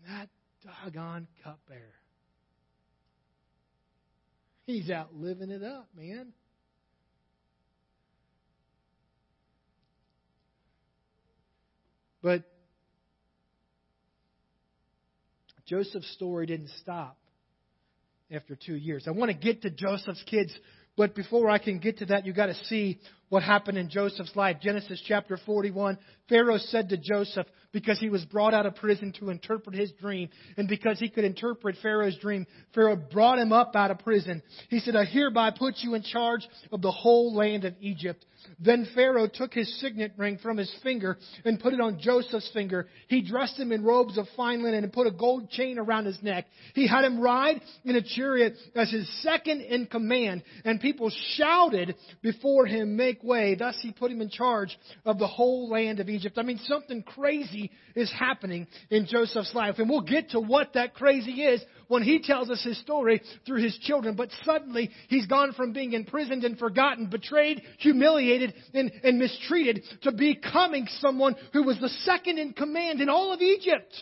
And 0.05 0.21
that 0.21 0.29
doggone 0.65 1.29
cupbearer 1.45 1.93
He's 4.65 4.91
out 4.91 5.13
living 5.15 5.51
it 5.51 5.63
up, 5.63 5.89
man. 5.97 6.33
But 12.23 12.45
Joseph's 15.67 16.13
story 16.15 16.47
didn't 16.47 16.71
stop 16.81 17.19
after 18.33 18.57
two 18.57 18.75
years. 18.75 19.05
I 19.07 19.11
want 19.11 19.31
to 19.31 19.37
get 19.37 19.63
to 19.63 19.71
Joseph's 19.71 20.23
kids, 20.25 20.53
but 20.97 21.15
before 21.15 21.51
I 21.51 21.59
can 21.59 21.79
get 21.79 21.99
to 21.99 22.07
that, 22.07 22.27
you've 22.27 22.37
got 22.37 22.47
to 22.47 22.55
see 22.65 22.99
what 23.29 23.43
happened 23.43 23.79
in 23.79 23.89
Joseph's 23.89 24.35
life. 24.37 24.59
Genesis 24.61 25.03
chapter 25.07 25.39
41. 25.45 25.99
Pharaoh 26.33 26.57
said 26.57 26.89
to 26.89 26.97
Joseph, 26.97 27.47
because 27.73 27.99
he 27.99 28.09
was 28.09 28.25
brought 28.25 28.55
out 28.55 28.67
of 28.67 28.75
prison 28.77 29.13
to 29.19 29.31
interpret 29.31 29.75
his 29.75 29.91
dream, 29.93 30.29
and 30.57 30.69
because 30.69 30.99
he 30.99 31.09
could 31.09 31.25
interpret 31.25 31.77
Pharaoh's 31.83 32.17
dream, 32.19 32.47
Pharaoh 32.75 32.97
brought 32.97 33.39
him 33.39 33.53
up 33.53 33.75
out 33.75 33.91
of 33.91 33.99
prison. 33.99 34.43
He 34.69 34.79
said, 34.79 34.95
I 34.95 35.05
hereby 35.05 35.51
put 35.51 35.77
you 35.79 35.95
in 35.95 36.03
charge 36.03 36.47
of 36.71 36.83
the 36.83 36.91
whole 36.91 37.35
land 37.35 37.65
of 37.65 37.75
Egypt. 37.81 38.25
Then 38.59 38.89
Pharaoh 38.95 39.29
took 39.33 39.55
his 39.55 39.81
signet 39.81 40.13
ring 40.17 40.37
from 40.43 40.57
his 40.57 40.73
finger 40.83 41.17
and 41.45 41.61
put 41.61 41.75
it 41.75 41.81
on 41.81 42.01
Joseph's 42.01 42.51
finger. 42.53 42.89
He 43.07 43.23
dressed 43.23 43.57
him 43.57 43.71
in 43.71 43.85
robes 43.85 44.19
of 44.19 44.27
fine 44.37 44.65
linen 44.65 44.83
and 44.83 44.93
put 44.93 45.07
a 45.07 45.13
gold 45.13 45.49
chain 45.51 45.79
around 45.79 46.07
his 46.07 46.21
neck. 46.23 46.47
He 46.75 46.89
had 46.89 47.05
him 47.05 47.21
ride 47.21 47.61
in 47.85 47.95
a 47.95 48.03
chariot 48.03 48.57
as 48.75 48.91
his 48.91 49.09
second 49.23 49.61
in 49.61 49.87
command, 49.87 50.43
and 50.65 50.81
people 50.81 51.11
shouted 51.37 51.95
before 52.21 52.67
him, 52.67 52.97
Make 52.97 53.23
way. 53.23 53.55
Thus 53.55 53.79
he 53.81 53.93
put 53.93 54.11
him 54.11 54.21
in 54.21 54.29
charge 54.29 54.77
of 55.05 55.21
the 55.21 55.29
whole 55.29 55.71
land 55.71 56.01
of 56.01 56.09
Egypt. 56.09 56.22
I 56.37 56.43
mean, 56.43 56.59
something 56.65 57.03
crazy 57.03 57.71
is 57.95 58.13
happening 58.13 58.67
in 58.91 59.07
Joseph's 59.07 59.55
life. 59.55 59.77
And 59.79 59.89
we'll 59.89 60.03
get 60.03 60.31
to 60.31 60.41
what 60.41 60.75
that 60.75 60.95
crazy 60.95 61.43
is 61.43 61.63
when 61.89 62.03
he 62.03 62.21
tells 62.21 62.51
us 62.51 62.63
his 62.63 62.79
story 62.81 63.23
through 63.47 63.63
his 63.63 63.77
children. 63.79 64.15
But 64.17 64.31
suddenly 64.45 64.91
he's 65.09 65.27
gone 65.27 65.53
from 65.53 65.73
being 65.73 65.93
imprisoned 65.93 66.45
and 66.45 66.59
forgotten, 66.59 67.09
betrayed, 67.09 67.63
humiliated, 67.79 68.55
and, 68.75 68.93
and 69.03 69.19
mistreated 69.19 69.83
to 70.03 70.13
becoming 70.13 70.87
someone 71.01 71.37
who 71.53 71.65
was 71.65 71.79
the 71.81 71.89
second 71.89 72.39
in 72.39 72.53
command 72.53 73.01
in 73.01 73.09
all 73.09 73.33
of 73.33 73.41
Egypt. 73.41 73.93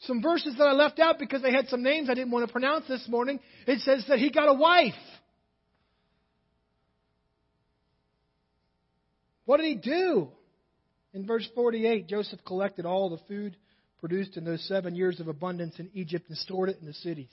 Some 0.00 0.20
verses 0.20 0.54
that 0.58 0.64
I 0.64 0.72
left 0.72 0.98
out 0.98 1.18
because 1.18 1.42
they 1.42 1.52
had 1.52 1.68
some 1.68 1.82
names 1.82 2.10
I 2.10 2.14
didn't 2.14 2.30
want 2.30 2.46
to 2.46 2.52
pronounce 2.52 2.86
this 2.86 3.06
morning. 3.08 3.40
It 3.66 3.80
says 3.80 4.04
that 4.08 4.18
he 4.18 4.30
got 4.30 4.48
a 4.48 4.54
wife. 4.54 4.92
What 9.46 9.58
did 9.58 9.66
he 9.66 9.74
do? 9.76 10.28
In 11.16 11.24
verse 11.24 11.48
48, 11.54 12.08
Joseph 12.08 12.40
collected 12.44 12.84
all 12.84 13.08
the 13.08 13.16
food 13.26 13.56
produced 14.00 14.36
in 14.36 14.44
those 14.44 14.62
seven 14.68 14.94
years 14.94 15.18
of 15.18 15.28
abundance 15.28 15.72
in 15.78 15.88
Egypt 15.94 16.28
and 16.28 16.36
stored 16.36 16.68
it 16.68 16.76
in 16.78 16.86
the 16.86 16.92
cities. 16.92 17.32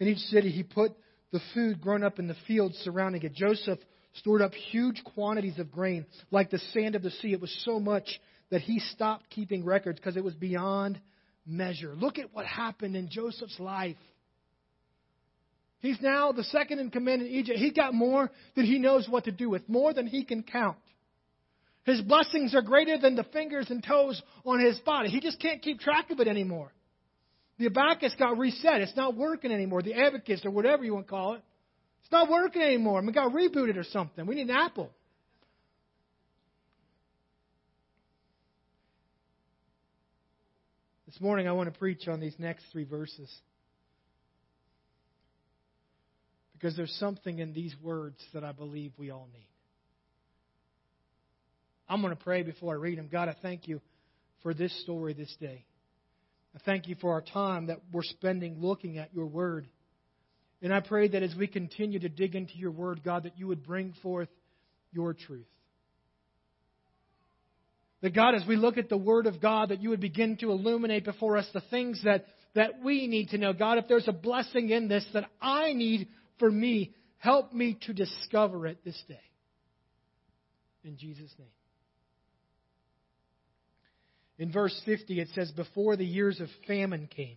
In 0.00 0.08
each 0.08 0.18
city, 0.18 0.50
he 0.50 0.64
put 0.64 0.90
the 1.30 1.38
food 1.54 1.80
grown 1.80 2.02
up 2.02 2.18
in 2.18 2.26
the 2.26 2.34
fields 2.48 2.76
surrounding 2.78 3.22
it. 3.22 3.32
Joseph 3.32 3.78
stored 4.14 4.42
up 4.42 4.52
huge 4.54 5.04
quantities 5.14 5.60
of 5.60 5.70
grain, 5.70 6.04
like 6.32 6.50
the 6.50 6.58
sand 6.74 6.96
of 6.96 7.04
the 7.04 7.12
sea. 7.12 7.32
It 7.32 7.40
was 7.40 7.56
so 7.64 7.78
much 7.78 8.20
that 8.50 8.62
he 8.62 8.80
stopped 8.80 9.30
keeping 9.30 9.64
records 9.64 10.00
because 10.00 10.16
it 10.16 10.24
was 10.24 10.34
beyond 10.34 11.00
measure. 11.46 11.94
Look 11.94 12.18
at 12.18 12.34
what 12.34 12.44
happened 12.44 12.96
in 12.96 13.08
Joseph's 13.08 13.60
life. 13.60 13.98
He's 15.78 16.00
now 16.00 16.32
the 16.32 16.42
second 16.42 16.80
in 16.80 16.90
command 16.90 17.22
in 17.22 17.28
Egypt. 17.28 17.56
He's 17.56 17.72
got 17.72 17.94
more 17.94 18.32
than 18.56 18.66
he 18.66 18.80
knows 18.80 19.08
what 19.08 19.26
to 19.26 19.30
do 19.30 19.48
with, 19.48 19.68
more 19.68 19.94
than 19.94 20.08
he 20.08 20.24
can 20.24 20.42
count. 20.42 20.76
His 21.84 22.00
blessings 22.02 22.54
are 22.54 22.62
greater 22.62 22.98
than 22.98 23.16
the 23.16 23.24
fingers 23.24 23.70
and 23.70 23.82
toes 23.82 24.20
on 24.44 24.60
his 24.60 24.78
body. 24.80 25.08
He 25.08 25.20
just 25.20 25.40
can't 25.40 25.62
keep 25.62 25.80
track 25.80 26.10
of 26.10 26.20
it 26.20 26.28
anymore. 26.28 26.72
The 27.58 27.66
abacus 27.66 28.14
got 28.18 28.38
reset. 28.38 28.80
It's 28.80 28.96
not 28.96 29.16
working 29.16 29.52
anymore. 29.52 29.82
The 29.82 29.94
abacus, 29.94 30.44
or 30.44 30.50
whatever 30.50 30.84
you 30.84 30.94
want 30.94 31.06
to 31.06 31.10
call 31.10 31.34
it, 31.34 31.42
it's 32.02 32.12
not 32.12 32.30
working 32.30 32.62
anymore. 32.62 33.02
We 33.04 33.12
got 33.12 33.32
rebooted 33.32 33.76
or 33.76 33.84
something. 33.84 34.26
We 34.26 34.34
need 34.34 34.48
an 34.48 34.56
apple. 34.56 34.90
This 41.06 41.20
morning, 41.20 41.48
I 41.48 41.52
want 41.52 41.72
to 41.72 41.78
preach 41.78 42.08
on 42.08 42.20
these 42.20 42.34
next 42.38 42.64
three 42.72 42.84
verses. 42.84 43.30
Because 46.52 46.76
there's 46.76 46.94
something 47.00 47.38
in 47.38 47.52
these 47.52 47.74
words 47.82 48.16
that 48.32 48.44
I 48.44 48.52
believe 48.52 48.92
we 48.96 49.10
all 49.10 49.28
need. 49.32 49.48
I'm 51.90 52.00
going 52.02 52.16
to 52.16 52.22
pray 52.22 52.44
before 52.44 52.72
I 52.72 52.76
read 52.76 52.98
them. 52.98 53.08
God, 53.10 53.28
I 53.28 53.34
thank 53.42 53.66
you 53.66 53.80
for 54.44 54.54
this 54.54 54.72
story 54.82 55.12
this 55.12 55.34
day. 55.40 55.64
I 56.54 56.60
thank 56.64 56.86
you 56.86 56.94
for 57.00 57.12
our 57.12 57.20
time 57.20 57.66
that 57.66 57.80
we're 57.92 58.04
spending 58.04 58.60
looking 58.60 58.96
at 58.98 59.12
your 59.12 59.26
word. 59.26 59.68
And 60.62 60.72
I 60.72 60.80
pray 60.80 61.08
that 61.08 61.22
as 61.22 61.34
we 61.34 61.48
continue 61.48 61.98
to 61.98 62.08
dig 62.08 62.36
into 62.36 62.56
your 62.56 62.70
word, 62.70 63.02
God, 63.02 63.24
that 63.24 63.36
you 63.36 63.48
would 63.48 63.64
bring 63.64 63.92
forth 64.04 64.28
your 64.92 65.14
truth. 65.14 65.46
That 68.02 68.14
God, 68.14 68.36
as 68.36 68.46
we 68.46 68.54
look 68.54 68.78
at 68.78 68.88
the 68.88 68.96
word 68.96 69.26
of 69.26 69.40
God, 69.40 69.70
that 69.70 69.82
you 69.82 69.90
would 69.90 70.00
begin 70.00 70.36
to 70.38 70.52
illuminate 70.52 71.04
before 71.04 71.36
us 71.36 71.48
the 71.52 71.62
things 71.70 72.00
that, 72.04 72.24
that 72.54 72.82
we 72.84 73.08
need 73.08 73.30
to 73.30 73.38
know. 73.38 73.52
God, 73.52 73.78
if 73.78 73.88
there's 73.88 74.08
a 74.08 74.12
blessing 74.12 74.70
in 74.70 74.86
this 74.86 75.04
that 75.12 75.28
I 75.40 75.72
need 75.72 76.08
for 76.38 76.50
me, 76.50 76.94
help 77.18 77.52
me 77.52 77.78
to 77.82 77.92
discover 77.92 78.68
it 78.68 78.78
this 78.84 79.00
day. 79.08 79.18
In 80.84 80.96
Jesus' 80.96 81.34
name. 81.36 81.48
In 84.40 84.50
verse 84.50 84.80
50, 84.86 85.20
it 85.20 85.28
says, 85.34 85.50
Before 85.50 85.96
the 85.96 86.04
years 86.04 86.40
of 86.40 86.48
famine 86.66 87.08
came. 87.14 87.36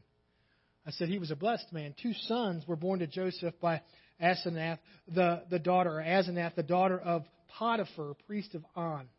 I 0.87 0.91
said 0.91 1.09
he 1.09 1.19
was 1.19 1.31
a 1.31 1.35
blessed 1.35 1.71
man. 1.73 1.93
Two 2.01 2.13
sons 2.13 2.65
were 2.65 2.77
born 2.77 2.99
to 2.99 3.07
Joseph 3.07 3.53
by 3.61 3.81
Asenath, 4.21 4.79
the, 5.13 5.43
the 5.49 5.59
daughter, 5.59 6.01
Asenath, 6.01 6.55
the 6.55 6.63
daughter 6.63 6.97
of 6.97 7.23
Potiphar, 7.59 8.15
priest 8.25 8.55
of 8.55 8.63
On. 8.77 9.09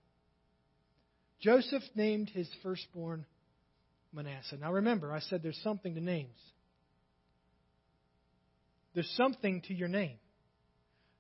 Joseph 1.43 1.83
named 1.95 2.31
his 2.31 2.49
firstborn 2.63 3.27
Manasseh. 4.15 4.57
Now 4.57 4.73
remember, 4.73 5.13
I 5.13 5.21
said 5.21 5.43
there's 5.43 5.61
something 5.63 5.95
to 5.95 6.01
names. 6.01 6.39
There's 8.95 9.13
something 9.15 9.61
to 9.69 9.75
your 9.75 9.89
name. 9.89 10.17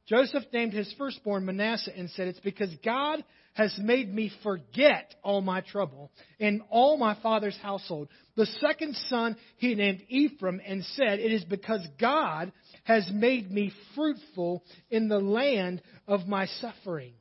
Joseph 0.06 0.44
named 0.52 0.72
his 0.72 0.92
firstborn 0.98 1.46
Manasseh 1.46 1.96
and 1.96 2.10
said, 2.10 2.28
It's 2.28 2.40
because 2.40 2.70
God 2.84 3.24
has 3.54 3.74
made 3.78 4.12
me 4.12 4.30
forget 4.42 5.14
all 5.22 5.40
my 5.40 5.60
trouble 5.62 6.10
and 6.38 6.60
all 6.70 6.98
my 6.98 7.16
father's 7.22 7.56
household. 7.62 8.08
The 8.36 8.46
second 8.46 8.96
son 9.08 9.36
he 9.56 9.74
named 9.74 10.02
Ephraim 10.08 10.60
and 10.66 10.84
said, 10.84 11.20
It 11.20 11.32
is 11.32 11.44
because 11.44 11.86
God 11.98 12.52
has 12.84 13.08
made 13.12 13.50
me 13.50 13.72
fruitful 13.94 14.62
in 14.90 15.08
the 15.08 15.20
land 15.20 15.80
of 16.06 16.26
my 16.26 16.46
suffering. 16.46 17.14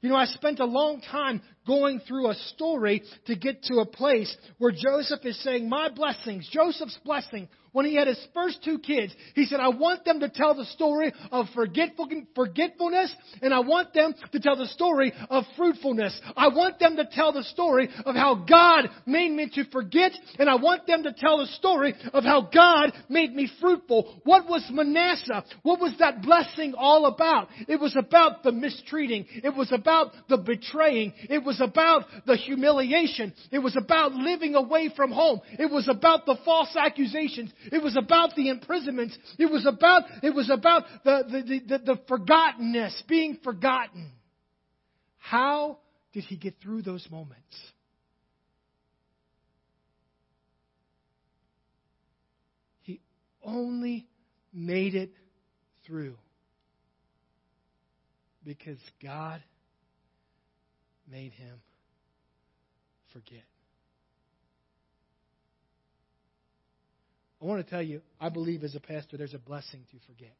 You 0.00 0.08
know, 0.08 0.16
I 0.16 0.26
spent 0.26 0.60
a 0.60 0.64
long 0.64 1.00
time 1.00 1.42
going 1.66 2.00
through 2.00 2.30
a 2.30 2.34
story 2.54 3.02
to 3.26 3.34
get 3.34 3.64
to 3.64 3.80
a 3.80 3.86
place 3.86 4.34
where 4.58 4.70
Joseph 4.70 5.24
is 5.24 5.40
saying, 5.42 5.68
My 5.68 5.88
blessings, 5.88 6.48
Joseph's 6.52 6.98
blessing 7.04 7.48
when 7.72 7.86
he 7.86 7.94
had 7.94 8.06
his 8.06 8.26
first 8.34 8.62
two 8.64 8.78
kids, 8.78 9.12
he 9.34 9.44
said, 9.46 9.60
I 9.60 9.68
want 9.68 10.04
them 10.04 10.20
to 10.20 10.28
tell 10.28 10.54
the 10.54 10.64
story 10.66 11.12
of 11.30 11.46
forgetfulness 11.54 13.14
and 13.42 13.52
I 13.52 13.60
want 13.60 13.92
them 13.94 14.14
to 14.32 14.40
tell 14.40 14.56
the 14.56 14.66
story 14.68 15.12
of 15.30 15.44
fruitfulness. 15.56 16.20
I 16.36 16.48
want 16.48 16.78
them 16.78 16.96
to 16.96 17.08
tell 17.10 17.32
the 17.32 17.44
story 17.44 17.88
of 18.04 18.14
how 18.14 18.34
God 18.34 18.88
made 19.06 19.30
me 19.30 19.50
to 19.54 19.64
forget 19.70 20.12
and 20.38 20.48
I 20.48 20.56
want 20.56 20.86
them 20.86 21.02
to 21.04 21.12
tell 21.12 21.38
the 21.38 21.46
story 21.46 21.94
of 22.12 22.24
how 22.24 22.48
God 22.52 22.92
made 23.08 23.34
me 23.34 23.50
fruitful. 23.60 24.20
What 24.24 24.48
was 24.48 24.66
Manasseh? 24.70 25.44
What 25.62 25.80
was 25.80 25.94
that 25.98 26.22
blessing 26.22 26.74
all 26.76 27.06
about? 27.06 27.48
It 27.68 27.80
was 27.80 27.96
about 27.96 28.42
the 28.42 28.52
mistreating. 28.52 29.26
It 29.44 29.54
was 29.54 29.72
about 29.72 30.12
the 30.28 30.38
betraying. 30.38 31.12
It 31.28 31.44
was 31.44 31.60
about 31.60 32.04
the 32.26 32.36
humiliation. 32.36 33.34
It 33.50 33.58
was 33.58 33.76
about 33.76 34.12
living 34.12 34.54
away 34.54 34.90
from 34.94 35.12
home. 35.12 35.40
It 35.58 35.70
was 35.70 35.88
about 35.88 36.26
the 36.26 36.36
false 36.44 36.74
accusations. 36.76 37.50
It 37.64 37.82
was 37.82 37.96
about 37.96 38.34
the 38.36 38.48
imprisonments. 38.48 39.16
It 39.38 39.46
was 39.50 39.66
about, 39.66 40.04
it 40.22 40.34
was 40.34 40.50
about 40.50 40.84
the, 41.04 41.24
the, 41.28 41.60
the, 41.66 41.78
the 41.84 42.00
forgottenness, 42.08 43.06
being 43.08 43.38
forgotten. 43.42 44.12
How 45.18 45.78
did 46.12 46.24
he 46.24 46.36
get 46.36 46.54
through 46.62 46.82
those 46.82 47.06
moments? 47.10 47.56
He 52.82 53.00
only 53.42 54.06
made 54.52 54.94
it 54.94 55.12
through 55.86 56.16
because 58.44 58.78
God 59.02 59.42
made 61.10 61.32
him 61.32 61.60
forget. 63.12 63.44
I 67.40 67.44
want 67.44 67.64
to 67.64 67.70
tell 67.70 67.82
you, 67.82 68.00
I 68.20 68.28
believe 68.30 68.64
as 68.64 68.74
a 68.74 68.80
pastor, 68.80 69.16
there's 69.16 69.34
a 69.34 69.38
blessing 69.38 69.80
to 69.90 69.96
forget. 70.06 70.34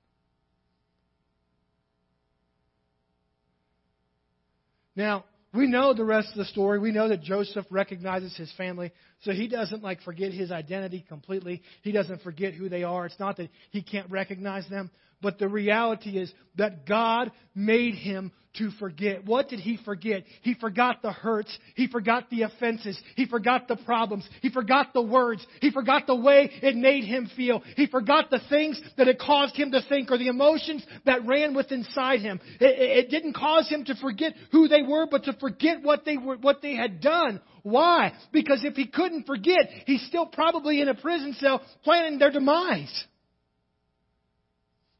Now, 4.96 5.24
we 5.54 5.66
know 5.66 5.94
the 5.94 6.04
rest 6.04 6.28
of 6.32 6.36
the 6.36 6.44
story. 6.44 6.78
We 6.78 6.90
know 6.90 7.08
that 7.08 7.22
Joseph 7.22 7.64
recognizes 7.70 8.36
his 8.36 8.52
family, 8.56 8.92
so 9.22 9.32
he 9.32 9.48
doesn't 9.48 9.82
like 9.82 10.02
forget 10.02 10.32
his 10.32 10.50
identity 10.50 11.04
completely. 11.08 11.62
He 11.82 11.92
doesn't 11.92 12.22
forget 12.22 12.52
who 12.52 12.68
they 12.68 12.82
are. 12.82 13.06
It's 13.06 13.18
not 13.18 13.36
that 13.38 13.48
he 13.70 13.82
can't 13.82 14.10
recognize 14.10 14.68
them, 14.68 14.90
but 15.20 15.38
the 15.38 15.48
reality 15.48 16.18
is 16.18 16.32
that 16.56 16.86
God 16.86 17.32
made 17.54 17.94
him 17.94 18.32
to 18.58 18.70
forget. 18.78 19.24
What 19.24 19.48
did 19.48 19.60
he 19.60 19.78
forget? 19.84 20.24
He 20.42 20.54
forgot 20.54 21.02
the 21.02 21.12
hurts. 21.12 21.56
He 21.76 21.86
forgot 21.86 22.28
the 22.30 22.42
offenses. 22.42 22.98
He 23.14 23.26
forgot 23.26 23.68
the 23.68 23.76
problems. 23.76 24.28
He 24.42 24.50
forgot 24.50 24.92
the 24.92 25.02
words. 25.02 25.46
He 25.60 25.70
forgot 25.70 26.06
the 26.06 26.16
way 26.16 26.50
it 26.62 26.76
made 26.76 27.04
him 27.04 27.30
feel. 27.36 27.62
He 27.76 27.86
forgot 27.86 28.30
the 28.30 28.40
things 28.48 28.80
that 28.96 29.08
it 29.08 29.18
caused 29.18 29.54
him 29.54 29.70
to 29.72 29.82
think 29.88 30.10
or 30.10 30.18
the 30.18 30.28
emotions 30.28 30.84
that 31.04 31.26
ran 31.26 31.54
with 31.54 31.70
inside 31.70 32.20
him. 32.20 32.40
It, 32.60 33.06
it 33.06 33.10
didn't 33.10 33.34
cause 33.34 33.68
him 33.68 33.84
to 33.84 33.94
forget 33.96 34.34
who 34.50 34.66
they 34.66 34.82
were, 34.82 35.06
but 35.08 35.24
to 35.24 35.34
forget 35.34 35.82
what 35.82 36.04
they 36.04 36.16
were, 36.16 36.36
what 36.36 36.62
they 36.62 36.74
had 36.74 37.00
done. 37.00 37.40
Why? 37.62 38.12
Because 38.32 38.64
if 38.64 38.74
he 38.74 38.86
couldn't 38.86 39.26
forget, 39.26 39.68
he's 39.86 40.04
still 40.06 40.26
probably 40.26 40.80
in 40.80 40.88
a 40.88 40.94
prison 40.94 41.34
cell 41.34 41.60
planning 41.84 42.18
their 42.18 42.30
demise. 42.30 43.04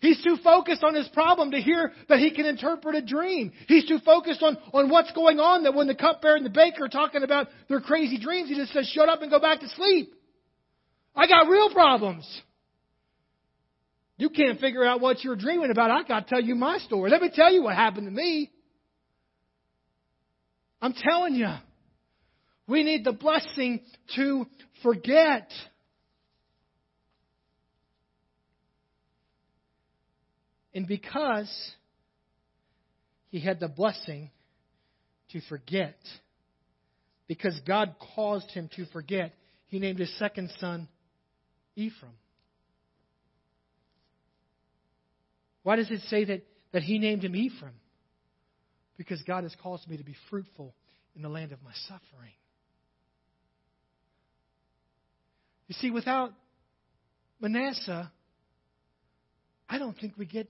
He's 0.01 0.23
too 0.23 0.37
focused 0.45 0.85
on 0.85 0.95
his 0.95 1.09
problem 1.09 1.51
to 1.51 1.61
hear 1.61 1.93
that 2.09 2.21
he 2.21 2.31
can 2.31 2.47
interpret 2.47 2.95
a 2.95 3.03
dream. 3.03 3.53
He's 3.67 3.87
too 3.87 3.99
focused 4.05 4.43
on, 4.43 4.57
on 4.73 4.89
what's 4.89 5.11
going 5.13 5.41
on 5.41 5.65
that 5.65 5.75
when 5.75 5.89
the 5.89 5.95
cupbearer 5.95 6.37
and 6.37 6.47
the 6.47 6.51
baker 6.51 6.85
are 6.85 6.89
talking 6.89 7.25
about 7.25 7.49
their 7.69 7.81
crazy 7.81 8.19
dreams, 8.19 8.49
he 8.49 8.55
just 8.55 8.73
says, 8.73 8.89
shut 8.89 9.09
up 9.09 9.23
and 9.23 9.31
go 9.31 9.41
back 9.41 9.61
to 9.61 9.69
sleep. 9.71 10.13
I 11.17 11.27
got 11.27 11.49
real 11.49 11.71
problems. 11.73 12.43
You 14.19 14.31
can't 14.31 14.61
figure 14.61 14.85
out 14.85 15.01
what 15.01 15.25
you're 15.25 15.37
dreaming 15.37 15.71
about. 15.71 15.91
I 15.91 16.03
got 16.07 16.29
to 16.29 16.35
tell 16.35 16.41
you 16.41 16.55
my 16.55 16.79
story. 16.79 17.11
Let 17.11 17.23
me 17.23 17.31
tell 17.35 17.53
you 17.53 17.63
what 17.63 17.75
happened 17.75 18.07
to 18.07 18.13
me. 18.13 18.53
I'm 20.81 20.93
telling 20.93 21.35
you, 21.35 21.53
we 22.69 22.85
need 22.85 23.05
the 23.05 23.13
blessing 23.13 23.81
to 24.15 24.47
forget. 24.83 25.51
And 30.75 30.87
because 30.87 31.51
he 33.31 33.41
had 33.41 33.61
the 33.61 33.69
blessing 33.69 34.31
to 35.31 35.41
forget, 35.49 35.97
because 37.27 37.59
God 37.67 37.95
caused 38.15 38.51
him 38.51 38.71
to 38.77 38.87
forget, 38.87 39.35
he 39.69 39.79
named 39.79 39.99
his 39.99 40.17
second 40.19 40.51
son 40.59 40.89
Ephraim. 41.77 42.13
Why 45.63 45.77
does 45.77 45.91
it 45.91 46.01
say 46.09 46.25
that, 46.25 46.43
that 46.73 46.83
he 46.83 46.99
named 46.99 47.25
him 47.25 47.37
Ephraim? 47.37 47.75
Because 48.97 49.23
God 49.23 49.45
has 49.45 49.55
caused 49.63 49.89
me 49.89 49.97
to 49.99 50.05
be 50.05 50.17
fruitful 50.31 50.75
in 51.15 51.23
the 51.23 51.29
land 51.29 51.53
of 51.53 51.63
my 51.63 51.73
suffering. 51.87 52.33
You 55.67 55.75
see, 55.75 55.91
without 55.91 56.33
Manasseh, 57.41 58.11
I 59.69 59.79
don't 59.79 59.97
think 60.01 60.15
we 60.17 60.25
get 60.25 60.49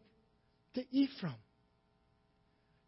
to 0.79 0.97
Ephraim. 0.97 1.35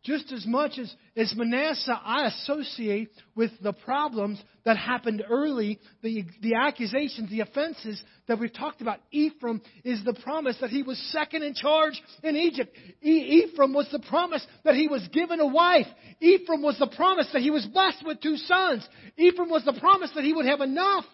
Just 0.02 0.32
as 0.32 0.46
much 0.46 0.78
as, 0.78 0.90
as 1.14 1.34
Manasseh, 1.36 1.92
I 2.02 2.26
associate 2.28 3.10
with 3.34 3.50
the 3.62 3.74
problems 3.74 4.42
that 4.64 4.78
happened 4.78 5.22
early, 5.28 5.78
the, 6.02 6.24
the 6.40 6.54
accusations, 6.54 7.28
the 7.28 7.40
offenses 7.40 8.02
that 8.26 8.40
we've 8.40 8.52
talked 8.52 8.80
about. 8.80 9.00
Ephraim 9.10 9.60
is 9.84 10.02
the 10.02 10.14
promise 10.24 10.56
that 10.62 10.70
he 10.70 10.82
was 10.82 10.98
second 11.12 11.42
in 11.42 11.52
charge 11.52 12.00
in 12.22 12.34
Egypt. 12.34 12.74
E- 13.02 13.44
Ephraim 13.44 13.74
was 13.74 13.88
the 13.92 13.98
promise 13.98 14.46
that 14.64 14.74
he 14.74 14.88
was 14.88 15.06
given 15.12 15.38
a 15.38 15.46
wife. 15.46 15.86
Ephraim 16.20 16.62
was 16.62 16.78
the 16.78 16.86
promise 16.96 17.28
that 17.34 17.42
he 17.42 17.50
was 17.50 17.66
blessed 17.66 18.02
with 18.06 18.22
two 18.22 18.38
sons. 18.38 18.88
Ephraim 19.18 19.50
was 19.50 19.66
the 19.66 19.78
promise 19.78 20.10
that 20.14 20.24
he 20.24 20.32
would 20.32 20.46
have 20.46 20.62
enough. 20.62 21.04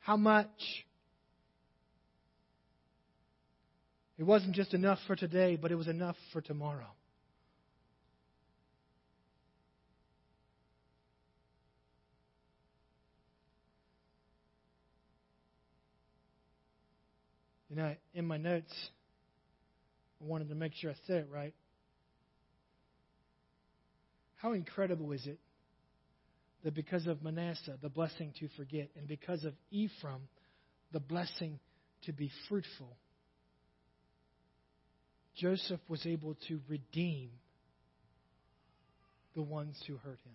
How 0.00 0.16
much? 0.16 0.48
It 4.16 4.24
wasn't 4.24 4.54
just 4.54 4.74
enough 4.74 4.98
for 5.06 5.16
today, 5.16 5.56
but 5.60 5.72
it 5.72 5.74
was 5.74 5.88
enough 5.88 6.16
for 6.32 6.40
tomorrow. 6.40 6.86
You 17.68 17.76
know, 17.76 17.94
in 18.14 18.24
my 18.26 18.36
notes, 18.36 18.72
I 20.20 20.26
wanted 20.26 20.48
to 20.50 20.54
make 20.54 20.74
sure 20.74 20.92
I 20.92 20.94
said 21.08 21.22
it 21.22 21.28
right. 21.32 21.54
How 24.36 24.52
incredible 24.52 25.10
is 25.10 25.26
it 25.26 25.40
that 26.62 26.74
because 26.74 27.08
of 27.08 27.22
Manasseh, 27.22 27.78
the 27.82 27.88
blessing 27.88 28.32
to 28.38 28.48
forget, 28.56 28.90
and 28.96 29.08
because 29.08 29.44
of 29.44 29.54
Ephraim, 29.72 30.28
the 30.92 31.00
blessing 31.00 31.58
to 32.04 32.12
be 32.12 32.30
fruitful, 32.48 32.96
Joseph 35.36 35.80
was 35.88 36.06
able 36.06 36.36
to 36.48 36.60
redeem 36.68 37.30
the 39.34 39.42
ones 39.42 39.82
who 39.86 39.96
hurt 39.96 40.20
him. 40.24 40.34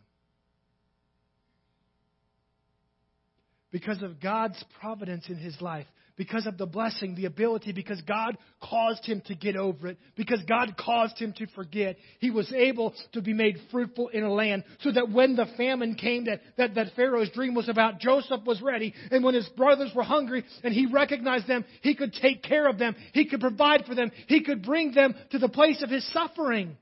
Because 3.71 4.01
of 4.01 4.19
God's 4.19 4.63
providence 4.79 5.25
in 5.29 5.37
his 5.37 5.59
life, 5.61 5.85
because 6.19 6.45
of 6.45 6.57
the 6.57 6.65
blessing, 6.65 7.15
the 7.15 7.25
ability, 7.25 7.71
because 7.71 8.01
God 8.01 8.37
caused 8.61 9.05
him 9.05 9.21
to 9.27 9.35
get 9.35 9.55
over 9.55 9.87
it, 9.87 9.97
because 10.17 10.41
God 10.49 10.75
caused 10.77 11.17
him 11.17 11.33
to 11.37 11.47
forget, 11.55 11.95
he 12.19 12.29
was 12.29 12.51
able 12.51 12.93
to 13.13 13.21
be 13.21 13.31
made 13.31 13.55
fruitful 13.71 14.09
in 14.09 14.23
a 14.23 14.33
land 14.33 14.65
so 14.81 14.91
that 14.91 15.09
when 15.09 15.37
the 15.37 15.45
famine 15.55 15.95
came 15.95 16.25
that, 16.25 16.41
that, 16.57 16.75
that 16.75 16.87
Pharaoh's 16.97 17.29
dream 17.29 17.55
was 17.55 17.69
about, 17.69 17.99
Joseph 18.01 18.43
was 18.45 18.61
ready. 18.61 18.93
And 19.11 19.23
when 19.23 19.33
his 19.33 19.47
brothers 19.55 19.91
were 19.95 20.03
hungry 20.03 20.43
and 20.61 20.73
he 20.73 20.87
recognized 20.87 21.47
them, 21.47 21.63
he 21.81 21.95
could 21.95 22.11
take 22.11 22.43
care 22.43 22.67
of 22.67 22.77
them. 22.77 22.97
He 23.13 23.25
could 23.25 23.39
provide 23.39 23.85
for 23.85 23.95
them. 23.95 24.11
He 24.27 24.43
could 24.43 24.61
bring 24.61 24.91
them 24.91 25.15
to 25.31 25.39
the 25.39 25.47
place 25.47 25.81
of 25.81 25.89
his 25.89 26.05
suffering. 26.11 26.75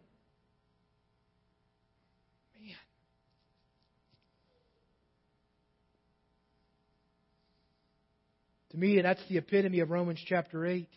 To 8.77 8.81
me, 8.85 9.01
that's 9.01 9.21
the 9.27 9.39
epitome 9.39 9.79
of 9.79 9.89
Romans 9.89 10.19
chapter 10.23 10.63
8. 10.63 10.87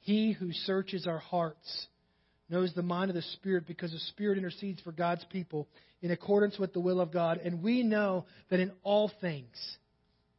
He 0.00 0.32
who 0.32 0.50
searches 0.52 1.06
our 1.06 1.18
hearts 1.18 1.86
knows 2.48 2.72
the 2.74 2.82
mind 2.82 3.10
of 3.10 3.14
the 3.14 3.22
Spirit 3.22 3.64
because 3.64 3.92
the 3.92 4.00
Spirit 4.00 4.36
intercedes 4.36 4.80
for 4.80 4.90
God's 4.90 5.24
people 5.30 5.68
in 6.02 6.10
accordance 6.10 6.58
with 6.58 6.72
the 6.72 6.80
will 6.80 7.00
of 7.00 7.12
God. 7.12 7.38
And 7.44 7.62
we 7.62 7.84
know 7.84 8.24
that 8.50 8.58
in 8.58 8.72
all 8.82 9.08
things, 9.20 9.54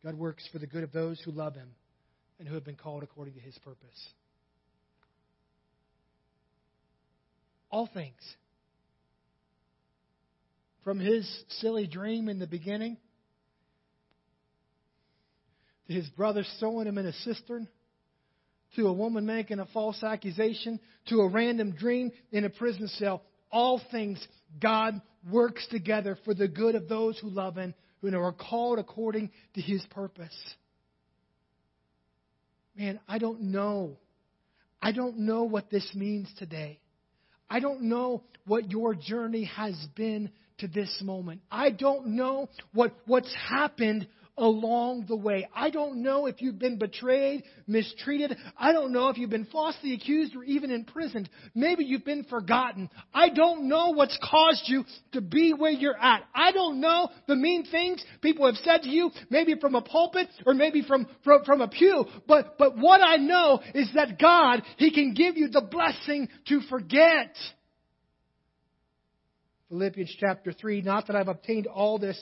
God 0.04 0.16
works 0.16 0.46
for 0.52 0.60
the 0.60 0.68
good 0.68 0.84
of 0.84 0.92
those 0.92 1.22
who 1.22 1.32
love 1.32 1.56
Him 1.56 1.70
and 2.38 2.50
who 2.50 2.56
have 2.56 2.66
been 2.66 2.76
called 2.76 3.04
according 3.04 3.36
to 3.36 3.40
His 3.40 3.58
purpose. 3.60 4.10
All 7.70 7.90
things. 7.94 8.36
From 10.84 11.00
His 11.00 11.26
silly 11.62 11.88
dream 11.88 12.28
in 12.28 12.40
the 12.40 12.48
beginning 12.48 12.98
to 15.88 15.94
his 15.94 16.08
brother 16.10 16.44
throwing 16.60 16.88
him 16.88 16.98
in 16.98 17.06
a 17.06 17.14
cistern, 17.14 17.68
to 18.76 18.88
a 18.88 18.94
woman 18.94 19.26
making 19.26 19.60
a 19.60 19.66
false 19.68 20.04
accusation, 20.04 20.80
to 21.08 21.22
a 21.22 21.30
random 21.30 21.72
dream 21.72 22.12
in 22.32 22.44
a 22.46 22.50
prison 22.50 22.88
cell. 22.88 23.24
All 23.52 23.82
things 23.92 24.26
God 24.62 25.02
works 25.32 25.66
together 25.70 26.18
for 26.26 26.34
the 26.34 26.48
good 26.48 26.76
of 26.76 26.88
those 26.88 27.18
who 27.20 27.30
love 27.30 27.56
Him, 27.56 27.74
who 28.02 28.16
are 28.18 28.34
called 28.34 28.80
according 28.80 29.32
to 29.56 29.62
His 29.62 29.82
purpose. 29.90 30.36
Man, 32.76 33.00
I 33.08 33.18
don't 33.18 33.42
know. 33.44 33.98
I 34.82 34.92
don't 34.92 35.20
know 35.20 35.44
what 35.44 35.70
this 35.70 35.90
means 35.96 36.30
today. 36.38 36.80
I 37.50 37.60
don't 37.60 37.84
know 37.84 38.24
what 38.46 38.72
your 38.72 38.94
journey 38.94 39.46
has 39.46 39.76
been 39.96 40.30
to 40.60 40.68
this 40.68 41.02
moment. 41.02 41.42
I 41.52 41.72
don't 41.72 42.10
know 42.10 42.50
what, 42.74 42.94
what's 43.06 43.34
happened 43.50 44.08
along 44.38 45.06
the 45.08 45.16
way. 45.16 45.48
I 45.56 45.70
don't 45.70 46.04
know 46.04 46.28
if 46.28 46.42
you've 46.42 46.60
been 46.60 46.78
betrayed, 46.78 47.44
mistreated. 47.66 48.38
I 48.58 48.72
don't 48.72 48.92
know 48.92 49.10
if 49.10 49.18
you've 49.18 49.30
been 49.30 49.46
falsely 49.46 49.94
accused 49.94 50.36
or 50.36 50.44
even 50.44 50.72
imprisoned. 50.72 51.30
Maybe 51.56 51.84
you've 51.84 52.06
been 52.06 52.24
forgotten. 52.26 52.90
I 53.14 53.30
don't 53.30 53.68
know 53.68 53.90
what's 53.90 54.18
caused 54.24 54.64
you 54.66 54.84
to 55.14 55.22
be 55.22 55.54
where 55.54 55.72
you're 55.72 55.98
at. 55.98 56.24
I 56.36 56.52
don't 56.52 56.80
know 56.80 57.10
the 57.28 57.36
mean 57.36 57.66
things 57.66 58.04
people 58.22 58.46
have 58.46 58.56
said 58.58 58.84
to 58.84 58.90
you, 58.90 59.12
maybe 59.30 59.56
from 59.60 59.76
a 59.76 59.82
pulpit 59.82 60.28
or 60.46 60.54
maybe 60.54 60.84
from, 60.84 61.08
from, 61.24 61.44
from 61.44 61.62
a 61.62 61.68
pew. 61.68 62.06
But, 62.28 62.58
but 62.58 62.78
what 62.78 63.02
I 63.02 63.18
know 63.18 63.60
is 63.74 63.90
that 63.96 64.20
God, 64.20 64.62
He 64.78 64.92
can 64.92 65.14
give 65.14 65.36
you 65.36 65.48
the 65.48 65.62
blessing 65.62 66.30
to 66.48 66.62
forget. 66.70 67.36
Philippians 69.70 70.16
chapter 70.18 70.54
3, 70.54 70.82
not 70.82 71.08
that 71.08 71.16
I've 71.18 71.28
obtained 71.28 71.68
all 71.68 72.00
this 72.00 72.22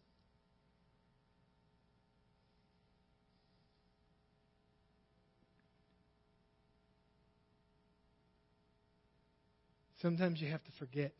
Sometimes 10.01 10.41
you 10.41 10.49
have 10.49 10.63
to 10.63 10.71
forget 10.79 11.11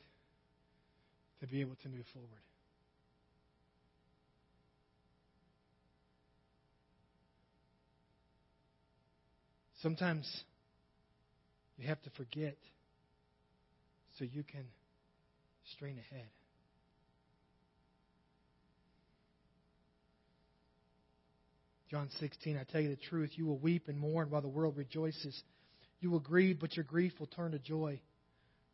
to 1.40 1.48
be 1.48 1.62
able 1.62 1.76
to 1.84 1.90
move 1.90 2.06
forward. 2.14 2.30
Sometimes 9.82 10.44
you 11.78 11.88
have 11.88 12.02
to 12.04 12.10
forget 12.12 12.58
so 14.18 14.26
you 14.26 14.44
can 14.44 14.66
strain 15.74 15.98
ahead. 15.98 16.28
John 21.90 22.10
16, 22.20 22.58
I 22.58 22.64
tell 22.72 22.82
you 22.82 22.90
the 22.90 22.96
truth, 22.96 23.32
you 23.36 23.46
will 23.46 23.58
weep 23.58 23.88
and 23.88 24.00
mourn 24.00 24.30
while 24.30 24.42
the 24.42 24.48
world 24.48 24.78
rejoices. 24.78 25.44
You 26.00 26.10
will 26.10 26.20
grieve, 26.20 26.60
but 26.60 26.76
your 26.76 26.86
grief 26.86 27.14
will 27.20 27.28
turn 27.28 27.52
to 27.52 27.60
joy. 27.60 28.00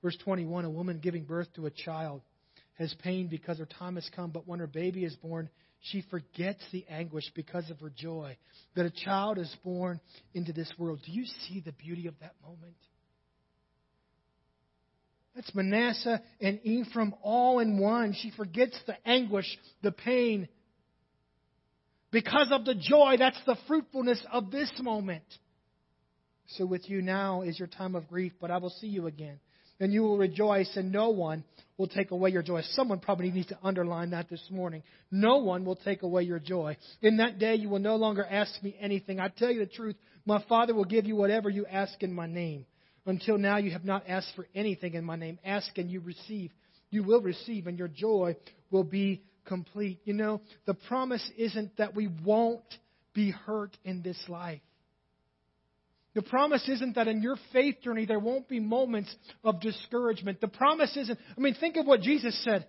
Verse 0.01 0.17
21 0.23 0.65
A 0.65 0.69
woman 0.69 0.99
giving 1.01 1.23
birth 1.23 1.47
to 1.55 1.65
a 1.65 1.71
child 1.71 2.21
has 2.75 2.93
pain 3.03 3.27
because 3.27 3.57
her 3.57 3.65
time 3.65 3.95
has 3.95 4.09
come, 4.15 4.31
but 4.31 4.47
when 4.47 4.59
her 4.59 4.67
baby 4.67 5.03
is 5.03 5.15
born, 5.15 5.49
she 5.79 6.03
forgets 6.09 6.63
the 6.71 6.85
anguish 6.89 7.29
because 7.35 7.69
of 7.69 7.79
her 7.79 7.91
joy 7.95 8.37
that 8.75 8.85
a 8.85 8.91
child 8.91 9.37
is 9.37 9.53
born 9.63 9.99
into 10.33 10.53
this 10.53 10.71
world. 10.77 10.99
Do 11.05 11.11
you 11.11 11.25
see 11.25 11.59
the 11.59 11.71
beauty 11.71 12.07
of 12.07 12.15
that 12.19 12.33
moment? 12.43 12.75
That's 15.35 15.53
Manasseh 15.53 16.21
and 16.41 16.59
Ephraim 16.63 17.13
all 17.21 17.59
in 17.59 17.79
one. 17.79 18.15
She 18.19 18.31
forgets 18.31 18.77
the 18.87 18.95
anguish, 19.07 19.45
the 19.83 19.91
pain, 19.91 20.47
because 22.11 22.47
of 22.51 22.65
the 22.65 22.73
joy. 22.73 23.17
That's 23.19 23.39
the 23.45 23.55
fruitfulness 23.67 24.23
of 24.31 24.49
this 24.49 24.71
moment. 24.79 25.23
So 26.51 26.65
with 26.65 26.89
you 26.89 27.03
now 27.03 27.43
is 27.43 27.59
your 27.59 27.67
time 27.67 27.93
of 27.93 28.07
grief, 28.07 28.33
but 28.41 28.49
I 28.49 28.57
will 28.57 28.71
see 28.71 28.87
you 28.87 29.05
again. 29.05 29.39
And 29.79 29.93
you 29.93 30.01
will 30.03 30.17
rejoice, 30.17 30.69
and 30.75 30.91
no 30.91 31.09
one 31.09 31.43
will 31.77 31.87
take 31.87 32.11
away 32.11 32.31
your 32.31 32.41
joy. 32.41 32.61
Someone 32.71 32.99
probably 32.99 33.29
needs 33.29 33.47
to 33.47 33.57
underline 33.61 34.09
that 34.09 34.29
this 34.29 34.43
morning. 34.49 34.81
No 35.11 35.37
one 35.37 35.65
will 35.65 35.75
take 35.75 36.01
away 36.01 36.23
your 36.23 36.39
joy. 36.39 36.77
In 37.01 37.17
that 37.17 37.37
day, 37.37 37.55
you 37.55 37.69
will 37.69 37.79
no 37.79 37.95
longer 37.95 38.25
ask 38.27 38.61
me 38.63 38.75
anything. 38.79 39.19
I 39.19 39.27
tell 39.27 39.51
you 39.51 39.59
the 39.59 39.67
truth, 39.67 39.95
my 40.25 40.43
Father 40.49 40.73
will 40.73 40.85
give 40.85 41.05
you 41.05 41.15
whatever 41.15 41.49
you 41.49 41.65
ask 41.67 42.01
in 42.01 42.11
my 42.13 42.25
name. 42.25 42.65
Until 43.05 43.37
now, 43.37 43.57
you 43.57 43.71
have 43.71 43.85
not 43.85 44.03
asked 44.07 44.33
for 44.35 44.47
anything 44.55 44.95
in 44.95 45.05
my 45.05 45.15
name. 45.15 45.39
Ask 45.45 45.77
and 45.77 45.89
you 45.89 46.01
receive. 46.01 46.51
You 46.89 47.03
will 47.03 47.21
receive, 47.21 47.67
and 47.67 47.77
your 47.77 47.87
joy 47.87 48.35
will 48.71 48.83
be 48.83 49.21
complete. 49.45 49.99
You 50.03 50.13
know, 50.13 50.41
the 50.65 50.73
promise 50.73 51.29
isn't 51.37 51.77
that 51.77 51.95
we 51.95 52.09
won't 52.25 52.63
be 53.13 53.31
hurt 53.31 53.77
in 53.83 54.01
this 54.01 54.17
life. 54.27 54.61
The 56.17 56.23
promise 56.23 56.67
isn't 56.67 56.95
that 56.95 57.07
in 57.07 57.21
your 57.21 57.35
faith 57.53 57.75
journey 57.83 58.07
there 58.07 58.17
won't 58.17 58.49
be 58.49 58.59
moments 58.59 59.15
of 59.43 59.61
discouragement. 59.61 60.41
The 60.41 60.47
promise 60.47 60.97
isn't, 60.97 61.19
I 61.37 61.39
mean, 61.39 61.53
think 61.53 61.75
of 61.75 61.85
what 61.85 62.01
Jesus 62.01 62.35
said. 62.43 62.65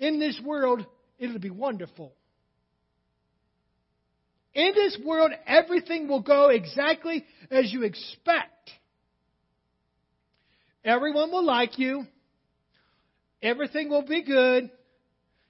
In 0.00 0.18
this 0.18 0.40
world, 0.44 0.84
it'll 1.16 1.38
be 1.38 1.48
wonderful. 1.48 2.12
In 4.52 4.72
this 4.74 4.98
world, 5.04 5.30
everything 5.46 6.08
will 6.08 6.22
go 6.22 6.48
exactly 6.48 7.24
as 7.52 7.72
you 7.72 7.84
expect. 7.84 8.72
Everyone 10.84 11.30
will 11.30 11.46
like 11.46 11.78
you. 11.78 12.04
Everything 13.40 13.90
will 13.90 14.04
be 14.04 14.24
good. 14.24 14.72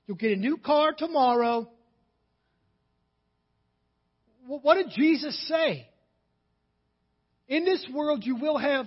You'll 0.07 0.19
get 0.19 0.33
a 0.33 0.37
new 0.37 0.59
car 0.59 0.93
tomorrow. 0.93 1.67
What 4.47 4.75
did 4.75 4.91
Jesus 4.95 5.49
say? 5.49 5.89
In 7.49 7.65
this 7.65 7.87
world, 7.93 8.25
you 8.25 8.37
will 8.37 8.59
have 8.59 8.87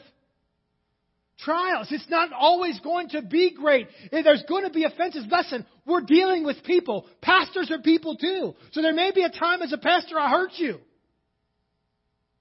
trials. 1.39 1.88
It's 1.91 2.10
not 2.10 2.34
always 2.34 2.80
going 2.82 3.10
to 3.10 3.22
be 3.22 3.54
great. 3.56 3.88
Eh, 4.12 4.22
there's 4.22 4.43
going 4.48 4.65
to 4.65 4.69
be 4.69 4.84
offenses. 4.84 5.26
Listen, 5.30 5.65
we're 5.86 6.02
dealing 6.02 6.43
with 6.43 6.63
people. 6.63 7.06
Pastors 7.22 7.72
are 7.72 7.80
people 7.80 8.17
too. 8.17 8.56
So 8.72 8.82
there 8.82 8.93
may 8.93 9.12
be 9.12 9.24
a 9.24 9.30
time 9.30 9.62
as 9.62 9.74
a 9.74 9.78
pastor 9.78 10.19
I 10.19 10.30
hurt 10.30 10.52
you. 10.56 10.80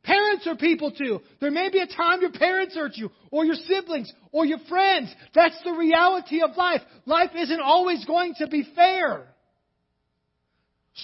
Parents 0.02 0.46
are 0.46 0.56
people 0.56 0.90
too. 0.90 1.20
There 1.40 1.50
may 1.50 1.70
be 1.70 1.80
a 1.80 1.86
time 1.86 2.22
your 2.22 2.32
parents 2.32 2.74
hurt 2.74 2.96
you, 2.96 3.10
or 3.30 3.44
your 3.44 3.56
siblings, 3.56 4.10
or 4.32 4.46
your 4.46 4.58
friends. 4.68 5.14
That's 5.34 5.60
the 5.64 5.72
reality 5.72 6.40
of 6.40 6.56
life. 6.56 6.80
Life 7.04 7.32
isn't 7.36 7.60
always 7.60 8.04
going 8.06 8.34
to 8.38 8.46
be 8.46 8.66
fair. 8.74 9.26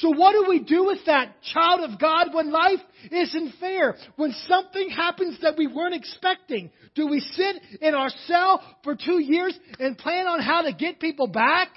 So 0.01 0.11
what 0.11 0.33
do 0.33 0.47
we 0.49 0.59
do 0.59 0.87
with 0.87 0.99
that 1.07 1.41
child 1.53 1.89
of 1.89 2.01
God 2.01 2.35
when 2.35 2.51
life 2.51 2.81
isn't 3.13 3.55
fair? 3.61 3.97
When 4.17 4.33
something 4.49 4.91
happens 4.91 5.39
that 5.43 5.57
we 5.57 5.69
weren't 5.69 5.95
expecting? 5.95 6.71
Do 6.97 7.07
we 7.07 7.21
sit 7.21 7.57
in 7.81 7.95
our 7.95 8.11
cell 8.27 8.61
for 8.83 8.97
two 8.97 9.21
years 9.21 9.57
and 9.79 9.97
plan 9.97 10.27
on 10.27 10.41
how 10.41 10.63
to 10.63 10.73
get 10.73 10.99
people 10.99 11.29
back? 11.29 11.69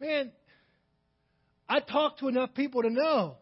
Man, 0.00 0.32
I 1.68 1.80
talk 1.80 2.18
to 2.20 2.28
enough 2.28 2.54
people 2.54 2.82
to 2.82 2.90
know. 2.90 3.36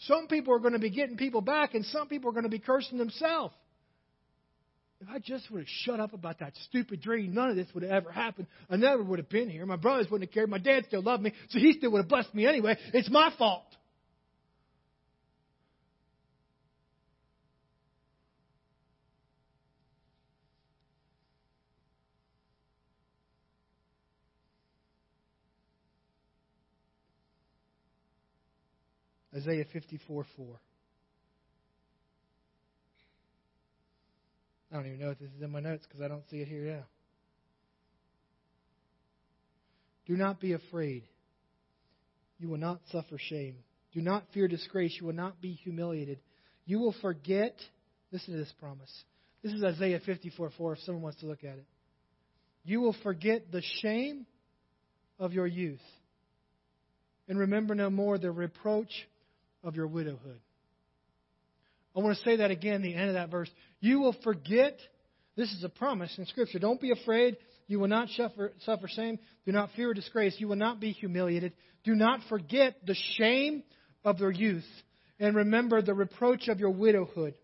Some 0.00 0.26
people 0.26 0.52
are 0.52 0.58
going 0.58 0.72
to 0.72 0.80
be 0.80 0.90
getting 0.90 1.16
people 1.16 1.42
back, 1.42 1.74
and 1.74 1.84
some 1.84 2.08
people 2.08 2.30
are 2.30 2.32
going 2.32 2.42
to 2.42 2.50
be 2.50 2.58
cursing 2.58 2.98
themselves. 2.98 3.54
If 5.02 5.08
I 5.08 5.18
just 5.18 5.50
would 5.50 5.58
have 5.58 5.68
shut 5.68 5.98
up 5.98 6.12
about 6.12 6.38
that 6.38 6.52
stupid 6.68 7.00
dream, 7.00 7.34
none 7.34 7.50
of 7.50 7.56
this 7.56 7.66
would 7.74 7.82
have 7.82 7.90
ever 7.90 8.12
happened. 8.12 8.46
I 8.70 8.76
never 8.76 9.02
would 9.02 9.18
have 9.18 9.28
been 9.28 9.50
here. 9.50 9.66
My 9.66 9.74
brothers 9.74 10.08
wouldn't 10.08 10.30
have 10.30 10.32
cared. 10.32 10.48
My 10.48 10.58
dad 10.58 10.84
still 10.86 11.02
loved 11.02 11.24
me, 11.24 11.32
so 11.48 11.58
he 11.58 11.72
still 11.72 11.90
would 11.90 12.02
have 12.02 12.08
blessed 12.08 12.32
me 12.32 12.46
anyway. 12.46 12.76
It's 12.94 13.10
my 13.10 13.32
fault. 13.36 13.64
Isaiah 29.34 29.64
54 29.72 30.26
4. 30.36 30.46
I 34.72 34.76
don't 34.76 34.86
even 34.86 35.00
know 35.00 35.10
if 35.10 35.18
this 35.18 35.28
is 35.36 35.42
in 35.42 35.50
my 35.50 35.60
notes 35.60 35.84
because 35.86 36.02
I 36.02 36.08
don't 36.08 36.28
see 36.30 36.38
it 36.38 36.48
here 36.48 36.64
now. 36.64 36.84
Do 40.06 40.16
not 40.16 40.40
be 40.40 40.54
afraid. 40.54 41.04
You 42.38 42.48
will 42.48 42.58
not 42.58 42.80
suffer 42.90 43.18
shame. 43.18 43.56
Do 43.92 44.00
not 44.00 44.24
fear 44.32 44.48
disgrace. 44.48 44.96
You 44.98 45.06
will 45.06 45.14
not 45.14 45.40
be 45.40 45.52
humiliated. 45.52 46.18
You 46.64 46.78
will 46.78 46.94
forget. 47.02 47.54
Listen 48.10 48.32
to 48.32 48.40
this 48.40 48.52
promise. 48.58 48.90
This 49.42 49.52
is 49.52 49.62
Isaiah 49.62 50.00
54 50.04 50.50
4 50.56 50.72
if 50.72 50.78
someone 50.80 51.02
wants 51.02 51.20
to 51.20 51.26
look 51.26 51.44
at 51.44 51.58
it. 51.58 51.66
You 52.64 52.80
will 52.80 52.96
forget 53.02 53.52
the 53.52 53.62
shame 53.82 54.26
of 55.18 55.32
your 55.32 55.46
youth 55.46 55.80
and 57.28 57.38
remember 57.38 57.74
no 57.74 57.90
more 57.90 58.18
the 58.18 58.30
reproach 58.30 59.08
of 59.62 59.76
your 59.76 59.86
widowhood. 59.86 60.40
I 61.96 62.00
want 62.00 62.16
to 62.16 62.24
say 62.24 62.36
that 62.36 62.50
again, 62.50 62.82
the 62.82 62.94
end 62.94 63.08
of 63.08 63.14
that 63.14 63.30
verse. 63.30 63.50
You 63.80 64.00
will 64.00 64.16
forget, 64.24 64.78
this 65.36 65.52
is 65.52 65.62
a 65.64 65.68
promise 65.68 66.14
in 66.18 66.26
Scripture. 66.26 66.58
Don't 66.58 66.80
be 66.80 66.90
afraid. 66.90 67.36
You 67.68 67.80
will 67.80 67.88
not 67.88 68.08
suffer, 68.10 68.52
suffer 68.64 68.88
shame. 68.88 69.18
Do 69.44 69.52
not 69.52 69.70
fear 69.76 69.92
disgrace. 69.94 70.34
You 70.38 70.48
will 70.48 70.56
not 70.56 70.80
be 70.80 70.92
humiliated. 70.92 71.52
Do 71.84 71.94
not 71.94 72.20
forget 72.28 72.76
the 72.86 72.96
shame 73.16 73.62
of 74.04 74.20
your 74.20 74.30
youth. 74.30 74.64
And 75.20 75.36
remember 75.36 75.82
the 75.82 75.94
reproach 75.94 76.48
of 76.48 76.60
your 76.60 76.70
widowhood. 76.70 77.34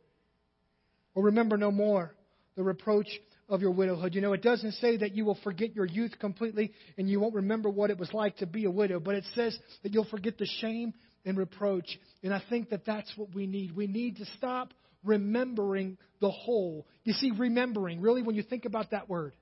Or 1.14 1.24
remember 1.24 1.56
no 1.56 1.70
more 1.70 2.14
the 2.56 2.62
reproach 2.62 3.08
of 3.48 3.60
your 3.62 3.70
widowhood. 3.70 4.14
You 4.14 4.20
know, 4.20 4.32
it 4.32 4.42
doesn't 4.42 4.72
say 4.72 4.98
that 4.98 5.14
you 5.14 5.24
will 5.24 5.38
forget 5.42 5.74
your 5.74 5.86
youth 5.86 6.12
completely 6.18 6.72
and 6.96 7.08
you 7.08 7.20
won't 7.20 7.34
remember 7.34 7.70
what 7.70 7.90
it 7.90 7.98
was 7.98 8.12
like 8.12 8.36
to 8.38 8.46
be 8.46 8.64
a 8.64 8.70
widow, 8.70 9.00
but 9.00 9.14
it 9.14 9.24
says 9.34 9.58
that 9.82 9.94
you'll 9.94 10.04
forget 10.04 10.38
the 10.38 10.48
shame 10.60 10.92
and 11.28 11.36
reproach. 11.36 11.98
And 12.24 12.32
I 12.32 12.42
think 12.48 12.70
that 12.70 12.86
that's 12.86 13.12
what 13.16 13.34
we 13.34 13.46
need. 13.46 13.76
We 13.76 13.86
need 13.86 14.16
to 14.16 14.24
stop 14.38 14.72
remembering 15.04 15.98
the 16.20 16.30
whole. 16.30 16.86
You 17.04 17.12
see, 17.12 17.30
remembering, 17.30 18.00
really, 18.00 18.22
when 18.22 18.34
you 18.34 18.42
think 18.42 18.64
about 18.64 18.92
that 18.92 19.08
word, 19.08 19.34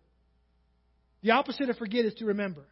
the 1.22 1.30
opposite 1.30 1.70
of 1.70 1.76
forget 1.76 2.04
is 2.04 2.14
to 2.14 2.26
remember. 2.26 2.64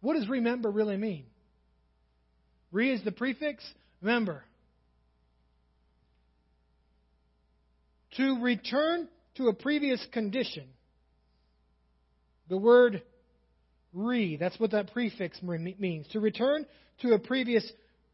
What 0.00 0.14
does 0.14 0.28
remember 0.28 0.70
really 0.70 0.96
mean? 0.96 1.26
Re 2.70 2.92
is 2.92 3.02
the 3.02 3.12
prefix, 3.12 3.64
remember. 4.00 4.44
To 8.18 8.40
return 8.40 9.08
to 9.36 9.48
a 9.48 9.52
previous 9.52 10.04
condition. 10.12 10.68
The 12.48 12.56
word 12.56 13.02
re, 13.92 14.36
that's 14.36 14.58
what 14.58 14.72
that 14.72 14.92
prefix 14.92 15.42
means. 15.42 16.06
To 16.08 16.20
return 16.20 16.66
to 17.02 17.12
a 17.12 17.18
previous 17.18 17.70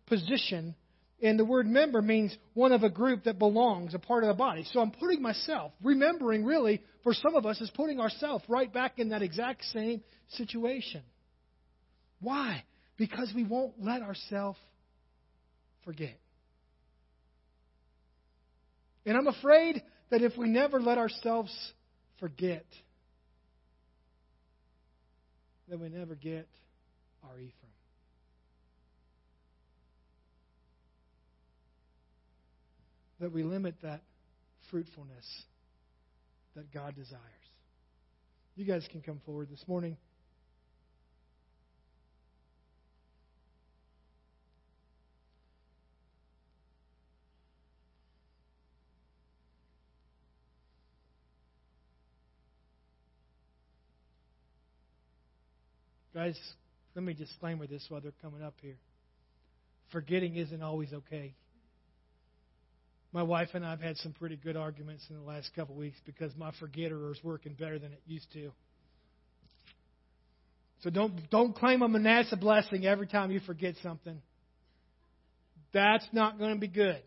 position. 0.07 0.75
And 1.23 1.39
the 1.39 1.45
word 1.45 1.67
member 1.67 2.03
means 2.03 2.37
one 2.55 2.73
of 2.73 2.83
a 2.83 2.91
group 2.91 3.25
that 3.25 3.39
belongs, 3.39 3.95
a 3.95 3.99
part 3.99 4.23
of 4.23 4.29
the 4.29 4.35
body. 4.35 4.65
So 4.73 4.81
I'm 4.81 4.91
putting 4.91 5.23
myself, 5.23 5.73
remembering 5.83 6.45
really, 6.45 6.83
for 7.03 7.15
some 7.15 7.35
of 7.35 7.47
us, 7.47 7.61
is 7.61 7.71
putting 7.75 8.01
ourselves 8.01 8.45
right 8.49 8.73
back 8.73 8.99
in 8.99 9.11
that 9.11 9.23
exact 9.23 9.65
same 9.73 10.03
situation. 10.29 11.03
Why? 12.21 12.65
Because 12.97 13.33
we 13.35 13.45
won't 13.45 13.75
let 13.81 14.03
ourselves 14.03 14.59
forget. 15.85 16.19
And 19.07 19.17
I'm 19.17 19.29
afraid 19.29 19.83
that 20.11 20.23
if 20.23 20.37
we 20.37 20.49
never 20.49 20.81
let 20.81 20.99
ourselves 20.99 21.53
forget, 22.19 22.67
that 25.69 25.81
we 25.81 25.89
never 25.89 26.15
get 26.15 26.49
our 27.25 27.35
Ephraim. 27.35 27.53
That 33.21 33.33
we 33.33 33.43
limit 33.43 33.75
that 33.83 34.03
fruitfulness 34.71 35.27
that 36.55 36.73
God 36.73 36.95
desires. 36.95 37.21
You 38.57 38.65
guys 38.65 38.87
can 38.91 39.03
come 39.03 39.21
forward 39.27 39.49
this 39.51 39.65
morning. 39.67 39.97
Guys, 56.17 56.41
let 56.95 57.05
me 57.05 57.13
disclaimer 57.13 57.67
this 57.67 57.85
while 57.91 58.01
they're 58.01 58.11
coming 58.23 58.43
up 58.43 58.55
here. 58.63 58.79
Forgetting 59.93 60.37
isn't 60.37 60.63
always 60.63 60.91
okay. 60.91 61.35
My 63.13 63.23
wife 63.23 63.51
and 63.53 63.67
I 63.67 63.69
have 63.69 63.83
had 63.83 63.99
some 63.99 64.15
pretty 64.15 64.37
good 64.37 64.57
arguments 64.57 65.05
in 65.11 65.17
the 65.17 65.23
last 65.23 65.51
couple 65.55 65.75
of 65.75 65.79
weeks 65.79 65.99
because 66.07 66.35
my 66.35 66.53
forgetter 66.59 67.11
is 67.11 67.19
working 67.23 67.53
better 67.53 67.79
than 67.79 67.93
it 67.93 68.01
used 68.07 68.33
to. 68.33 68.51
So 70.81 70.89
don't 70.89 71.29
don't 71.29 71.55
claim 71.55 71.83
a 71.83 71.89
Manasseh 71.89 72.37
blessing 72.37 72.87
every 72.87 73.07
time 73.07 73.31
you 73.31 73.41
forget 73.41 73.75
something. 73.83 74.23
That's 75.75 76.07
not 76.15 76.39
going 76.39 76.55
to 76.55 76.59
be 76.59 76.69
good. 76.69 77.03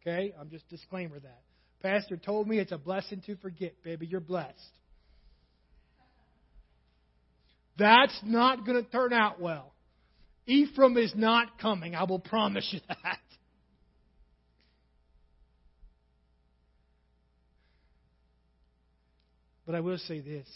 Okay? 0.00 0.32
I'm 0.40 0.48
just 0.48 0.66
disclaimer 0.70 1.20
that. 1.20 1.42
Pastor 1.82 2.16
told 2.16 2.48
me 2.48 2.58
it's 2.60 2.72
a 2.72 2.78
blessing 2.78 3.20
to 3.26 3.36
forget, 3.36 3.74
baby. 3.82 4.06
You're 4.06 4.20
blessed. 4.20 4.56
That's 7.78 8.18
not 8.24 8.64
going 8.64 8.82
to 8.82 8.90
turn 8.90 9.12
out 9.12 9.40
well. 9.40 9.72
Ephraim 10.46 10.96
is 10.96 11.12
not 11.16 11.58
coming. 11.58 11.94
I 11.94 12.04
will 12.04 12.18
promise 12.18 12.68
you 12.70 12.80
that. 12.88 13.18
But 19.66 19.74
I 19.74 19.80
will 19.80 19.98
say 19.98 20.20
this 20.20 20.46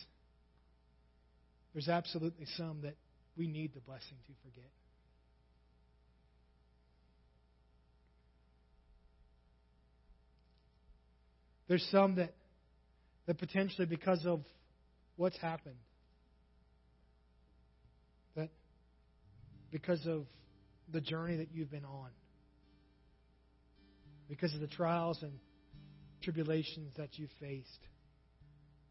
there's 1.73 1.89
absolutely 1.89 2.47
some 2.57 2.83
that 2.83 2.97
we 3.37 3.47
need 3.47 3.73
the 3.75 3.81
blessing 3.81 4.17
to 4.27 4.33
forget. 4.43 4.71
There's 11.69 11.87
some 11.93 12.17
that, 12.17 12.35
that 13.27 13.39
potentially, 13.39 13.87
because 13.87 14.25
of 14.25 14.41
what's 15.17 15.37
happened, 15.37 15.77
because 19.71 20.07
of 20.07 20.27
the 20.93 21.01
journey 21.01 21.37
that 21.37 21.49
you've 21.53 21.71
been 21.71 21.85
on, 21.85 22.11
because 24.29 24.55
of 24.55 24.61
the 24.61 24.67
trials 24.67 25.19
and 25.23 25.33
tribulations 26.23 26.93
that 26.97 27.11
you've 27.19 27.31
faced, 27.41 27.87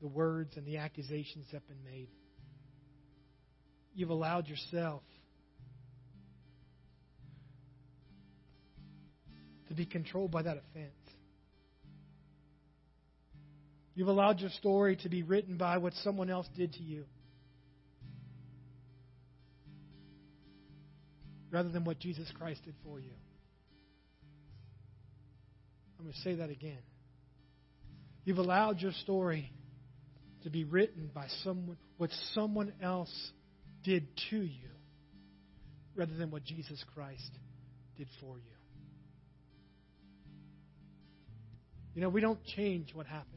the 0.02 0.08
words 0.08 0.56
and 0.58 0.66
the 0.66 0.78
accusations 0.78 1.46
that 1.52 1.62
have 1.62 1.68
been 1.68 1.84
made. 1.84 2.10
You've 3.96 4.12
allowed 4.12 4.48
yourself 4.48 5.02
to 9.68 9.74
be 9.74 9.86
controlled 9.86 10.32
by 10.32 10.44
that 10.44 10.58
offense. 10.58 10.94
You've 13.96 14.08
allowed 14.10 14.40
your 14.40 14.52
story 14.52 14.96
to 14.98 15.10
be 15.10 15.24
written 15.24 15.58
by 15.58 15.80
what 15.80 15.94
someone 16.04 16.30
else 16.30 16.48
did 16.56 16.74
to 16.74 16.84
you. 16.84 17.06
Rather 21.52 21.70
than 21.70 21.84
what 21.84 22.00
Jesus 22.00 22.32
Christ 22.38 22.62
did 22.66 22.76
for 22.84 23.00
you. 23.00 23.12
I'm 25.98 26.06
going 26.06 26.14
to 26.14 26.22
say 26.22 26.36
that 26.36 26.50
again. 26.50 26.82
You've 28.24 28.38
allowed 28.38 28.82
your 28.82 28.92
story 29.04 29.52
to 30.44 30.50
be 30.50 30.64
written 30.64 31.10
by 31.14 31.28
someone 31.44 31.78
what 31.98 32.12
someone 32.34 32.72
else 32.82 33.32
did 33.84 34.08
to 34.30 34.38
you 34.38 34.70
rather 35.96 36.14
than 36.14 36.30
what 36.30 36.44
Jesus 36.44 36.84
Christ 36.94 37.32
did 37.98 38.08
for 38.22 38.38
you. 38.38 38.44
You 41.96 42.02
know, 42.02 42.10
we 42.10 42.22
don't 42.22 42.44
change 42.56 42.94
what 42.94 43.08
happened. 43.08 43.34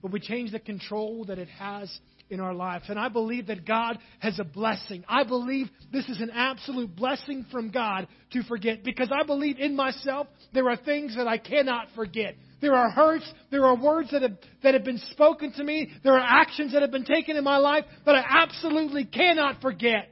But 0.00 0.12
we 0.12 0.20
change 0.20 0.52
the 0.52 0.58
control 0.58 1.26
that 1.26 1.38
it 1.38 1.48
has 1.58 1.90
in 2.30 2.40
our 2.40 2.54
lives. 2.54 2.86
And 2.88 2.98
I 2.98 3.08
believe 3.08 3.46
that 3.48 3.66
God 3.66 3.98
has 4.18 4.38
a 4.38 4.44
blessing. 4.44 5.04
I 5.08 5.24
believe 5.24 5.68
this 5.92 6.08
is 6.08 6.20
an 6.20 6.30
absolute 6.30 6.94
blessing 6.94 7.46
from 7.50 7.70
God 7.70 8.08
to 8.32 8.42
forget 8.44 8.82
because 8.82 9.10
I 9.12 9.24
believe 9.24 9.58
in 9.58 9.76
myself 9.76 10.26
there 10.52 10.68
are 10.70 10.76
things 10.76 11.16
that 11.16 11.28
I 11.28 11.38
cannot 11.38 11.88
forget. 11.94 12.34
There 12.60 12.74
are 12.74 12.90
hurts, 12.90 13.30
there 13.50 13.66
are 13.66 13.76
words 13.76 14.10
that 14.12 14.22
have, 14.22 14.38
that 14.62 14.74
have 14.74 14.84
been 14.84 14.98
spoken 15.10 15.52
to 15.52 15.64
me, 15.64 15.90
there 16.02 16.14
are 16.14 16.42
actions 16.42 16.72
that 16.72 16.82
have 16.82 16.90
been 16.90 17.04
taken 17.04 17.36
in 17.36 17.44
my 17.44 17.58
life 17.58 17.84
that 18.06 18.14
I 18.14 18.24
absolutely 18.42 19.04
cannot 19.04 19.60
forget. 19.60 20.08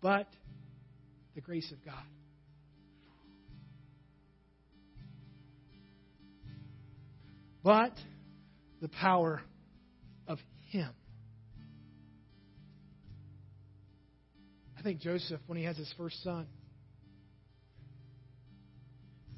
But 0.00 0.28
the 1.34 1.40
grace 1.40 1.72
of 1.72 1.84
God. 1.84 1.94
But 7.64 7.92
the 8.82 8.88
power 8.88 9.40
him. 10.70 10.90
I 14.78 14.82
think 14.82 15.00
Joseph, 15.00 15.40
when 15.46 15.56
he 15.56 15.64
has 15.64 15.76
his 15.76 15.92
first 15.96 16.22
son, 16.22 16.46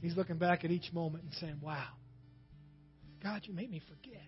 he's 0.00 0.16
looking 0.16 0.38
back 0.38 0.64
at 0.64 0.70
each 0.70 0.92
moment 0.92 1.24
and 1.24 1.34
saying, 1.34 1.58
Wow, 1.62 1.88
God, 3.22 3.42
you 3.44 3.54
made 3.54 3.70
me 3.70 3.80
forget. 3.88 4.22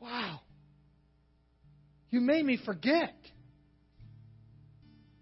Wow. 0.00 0.40
You 2.10 2.20
made 2.20 2.44
me 2.44 2.58
forget. 2.64 3.14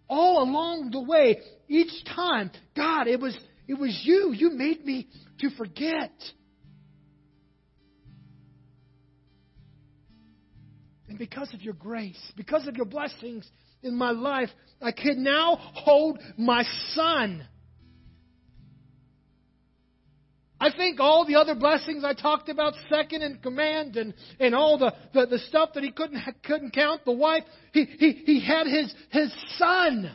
All 0.09 0.42
along 0.42 0.90
the 0.92 1.00
way, 1.00 1.40
each 1.68 2.05
time, 2.14 2.50
God, 2.76 3.09
it 3.09 3.18
was 3.18 3.37
it 3.66 3.74
was 3.74 4.00
you. 4.05 4.33
You 4.33 4.50
made 4.50 4.85
me 4.85 5.09
to 5.40 5.50
forget. 5.57 6.12
And 11.09 11.19
because 11.19 11.53
of 11.55 11.62
your 11.62 11.75
grace, 11.75 12.21
because 12.37 12.66
of 12.66 12.77
your 12.77 12.87
blessings 12.87 13.49
in 13.83 13.95
my 13.95 14.11
life, 14.11 14.49
I 14.83 14.92
can 14.92 15.23
now 15.23 15.57
hold 15.57 16.19
my 16.37 16.64
son. 16.95 17.47
I 20.59 20.71
think 20.75 21.01
all 21.01 21.27
the 21.27 21.37
other 21.37 21.55
blessings 21.55 22.03
I 22.03 22.14
talked 22.14 22.49
about, 22.49 22.73
second 22.88 23.23
in 23.23 23.38
command, 23.38 23.97
and, 23.97 24.14
and 24.40 24.55
all 24.55 24.79
the, 24.79 24.92
the, 25.12 25.27
the 25.27 25.38
stuff 25.38 25.71
that 25.75 25.85
he 25.85 25.92
couldn't, 25.92 26.19
couldn't 26.45 26.73
count, 26.73 27.05
the 27.05 27.12
wife, 27.12 27.45
he, 27.73 27.85
he, 27.85 28.12
he 28.25 28.40
had 28.45 28.66
his, 28.66 28.92
his 29.11 29.33
son, 29.59 30.11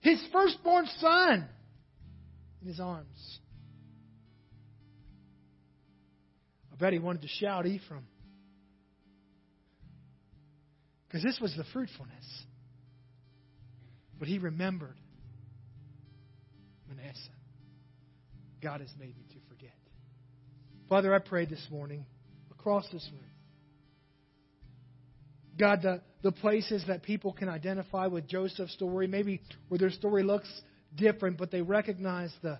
his 0.00 0.20
firstborn 0.32 0.86
son, 0.98 1.48
in 2.62 2.68
his 2.68 2.80
arms. 2.80 3.38
I 6.72 6.76
bet 6.76 6.94
he 6.94 6.98
wanted 6.98 7.22
to 7.22 7.28
shout 7.28 7.66
Ephraim. 7.66 8.06
Because 11.12 11.24
this 11.24 11.38
was 11.40 11.54
the 11.54 11.64
fruitfulness. 11.74 12.24
But 14.18 14.28
he 14.28 14.38
remembered 14.38 14.96
Manasseh. 16.88 17.18
God 18.62 18.80
has 18.80 18.88
made 18.98 19.14
me 19.18 19.26
to 19.28 19.54
forget. 19.54 19.76
Father, 20.88 21.14
I 21.14 21.18
pray 21.18 21.44
this 21.44 21.66
morning 21.70 22.06
across 22.50 22.88
this 22.90 23.06
room. 23.12 23.20
God, 25.58 25.82
the, 25.82 26.00
the 26.22 26.32
places 26.32 26.82
that 26.88 27.02
people 27.02 27.34
can 27.34 27.50
identify 27.50 28.06
with 28.06 28.26
Joseph's 28.26 28.72
story, 28.72 29.06
maybe 29.06 29.42
where 29.68 29.78
their 29.78 29.90
story 29.90 30.22
looks 30.22 30.48
different, 30.94 31.36
but 31.36 31.50
they 31.50 31.60
recognize 31.60 32.32
the, 32.40 32.58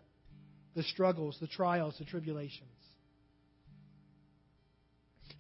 the 0.74 0.82
struggles, 0.82 1.38
the 1.40 1.46
trials, 1.46 1.94
the 1.98 2.04
tribulations. 2.04 2.68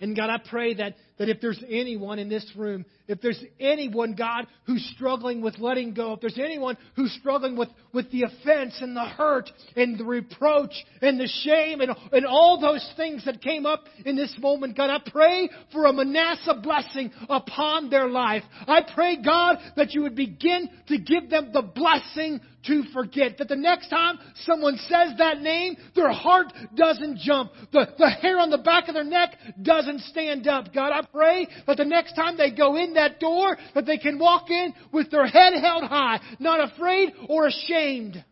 And 0.02 0.16
God, 0.16 0.30
I 0.30 0.38
pray 0.38 0.74
that, 0.74 0.96
that 1.18 1.28
if 1.28 1.40
there's 1.40 1.62
anyone 1.70 2.18
in 2.18 2.28
this 2.28 2.44
room, 2.56 2.84
if 3.06 3.20
there's 3.20 3.40
anyone, 3.60 4.16
God, 4.16 4.48
who's 4.66 4.84
struggling 4.96 5.42
with 5.42 5.60
letting 5.60 5.94
go, 5.94 6.14
if 6.14 6.20
there's 6.20 6.40
anyone 6.40 6.76
who's 6.96 7.12
struggling 7.20 7.56
with, 7.56 7.68
with 7.92 8.10
the 8.10 8.24
offense 8.24 8.74
and 8.80 8.96
the 8.96 9.04
hurt 9.04 9.48
and 9.76 9.96
the 9.96 10.04
reproach 10.04 10.72
and 11.00 11.20
the 11.20 11.28
shame 11.44 11.80
and, 11.80 11.92
and 12.10 12.26
all 12.26 12.60
those 12.60 12.84
things 12.96 13.24
that 13.26 13.40
came 13.40 13.64
up 13.64 13.84
in 14.04 14.16
this 14.16 14.34
moment, 14.40 14.76
God, 14.76 14.90
I 14.90 15.08
pray 15.08 15.48
for 15.70 15.86
a 15.86 15.92
Manasseh 15.92 16.60
blessing 16.60 17.12
upon 17.28 17.88
their 17.88 18.08
life. 18.08 18.42
I 18.66 18.80
pray, 18.92 19.22
God, 19.22 19.58
that 19.76 19.94
you 19.94 20.02
would 20.02 20.16
begin 20.16 20.68
to 20.88 20.98
give 20.98 21.30
them 21.30 21.50
the 21.52 21.62
blessing 21.62 22.40
to 22.66 22.84
forget. 22.92 23.38
That 23.38 23.48
the 23.48 23.56
next 23.56 23.88
time 23.88 24.18
someone 24.44 24.76
says 24.76 25.12
that 25.18 25.40
name, 25.40 25.76
their 25.94 26.12
heart 26.12 26.52
doesn't 26.74 27.18
jump. 27.18 27.52
The, 27.72 27.86
the 27.98 28.10
hair 28.10 28.38
on 28.38 28.50
the 28.50 28.58
back 28.58 28.88
of 28.88 28.94
their 28.94 29.04
neck 29.04 29.36
doesn't 29.60 30.00
stand 30.02 30.46
up. 30.46 30.72
God, 30.72 30.92
I 30.92 31.02
pray 31.06 31.48
that 31.66 31.76
the 31.76 31.84
next 31.84 32.14
time 32.14 32.36
they 32.36 32.50
go 32.50 32.76
in 32.76 32.94
that 32.94 33.20
door, 33.20 33.56
that 33.74 33.86
they 33.86 33.98
can 33.98 34.18
walk 34.18 34.50
in 34.50 34.74
with 34.92 35.10
their 35.10 35.26
head 35.26 35.54
held 35.54 35.84
high, 35.84 36.20
not 36.38 36.72
afraid 36.72 37.12
or 37.28 37.46
ashamed. 37.46 38.22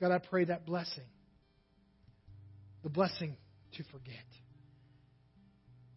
God, 0.00 0.10
I 0.10 0.18
pray 0.18 0.44
that 0.44 0.66
blessing. 0.66 1.04
The 2.82 2.90
blessing 2.90 3.36
to 3.76 3.84
forget. 3.84 4.24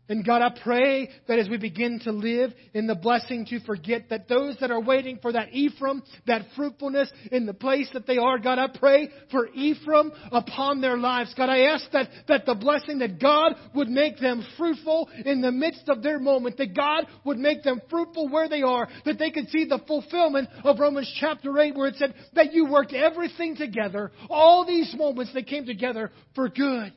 And 0.10 0.26
God, 0.26 0.42
I 0.42 0.58
pray 0.64 1.10
that 1.28 1.38
as 1.38 1.50
we 1.50 1.58
begin 1.58 2.00
to 2.06 2.12
live 2.12 2.54
in 2.74 2.88
the 2.88 2.96
blessing 2.96 3.46
to 3.48 3.60
forget 3.62 4.10
that 4.10 4.30
those 4.30 4.56
that 4.62 4.72
are 4.72 4.80
waiting 4.80 5.20
for 5.22 5.34
that 5.34 5.54
Ephraim, 5.54 6.02
that 6.28 6.46
fruitfulness 6.56 7.12
in 7.32 7.46
the 7.46 7.54
place 7.54 7.90
that 7.94 8.08
they 8.08 8.18
are, 8.18 8.40
God, 8.40 8.58
I 8.58 8.68
pray 8.68 9.10
for 9.32 9.50
Ephraim 9.54 10.12
upon 10.32 10.80
their 10.80 10.98
lives. 10.98 11.34
God, 11.36 11.50
I 11.50 11.66
ask 11.66 11.92
that, 11.92 12.10
that 12.30 12.46
the 12.46 12.56
blessing 12.56 13.00
that 13.00 13.20
God 13.20 13.56
would 13.76 13.90
make 13.90 14.18
them 14.20 14.46
fruitful 14.58 15.10
in 15.26 15.42
the 15.42 15.52
midst 15.52 15.90
of 15.90 16.02
their 16.02 16.20
moment, 16.20 16.58
that 16.58 16.76
God 16.76 17.06
would 17.26 17.38
make 17.38 17.64
them 17.64 17.82
fruitful 17.90 18.30
where 18.30 18.48
they 18.48 18.62
are, 18.62 18.88
that 19.06 19.20
they 19.20 19.32
could 19.32 19.50
see 19.50 19.66
the 19.66 19.82
fulfillment 19.88 20.48
of 20.64 20.80
Romans 20.80 21.14
chapter 21.20 21.58
8 21.58 21.76
where 21.76 21.90
it 21.90 21.96
said 21.96 22.14
that 22.34 22.54
you 22.54 22.66
worked 22.66 22.94
everything 22.94 23.58
together, 23.58 24.12
all 24.30 24.66
these 24.66 24.94
moments 24.98 25.34
that 25.34 25.48
came 25.48 25.66
together 25.66 26.12
for 26.34 26.48
good. 26.48 26.94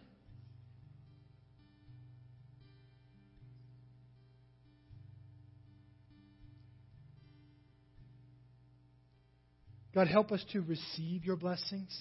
God, 10.01 10.09
help 10.09 10.33
us 10.33 10.43
to 10.55 10.63
receive 10.63 11.27
your 11.27 11.37
blessings. 11.37 11.95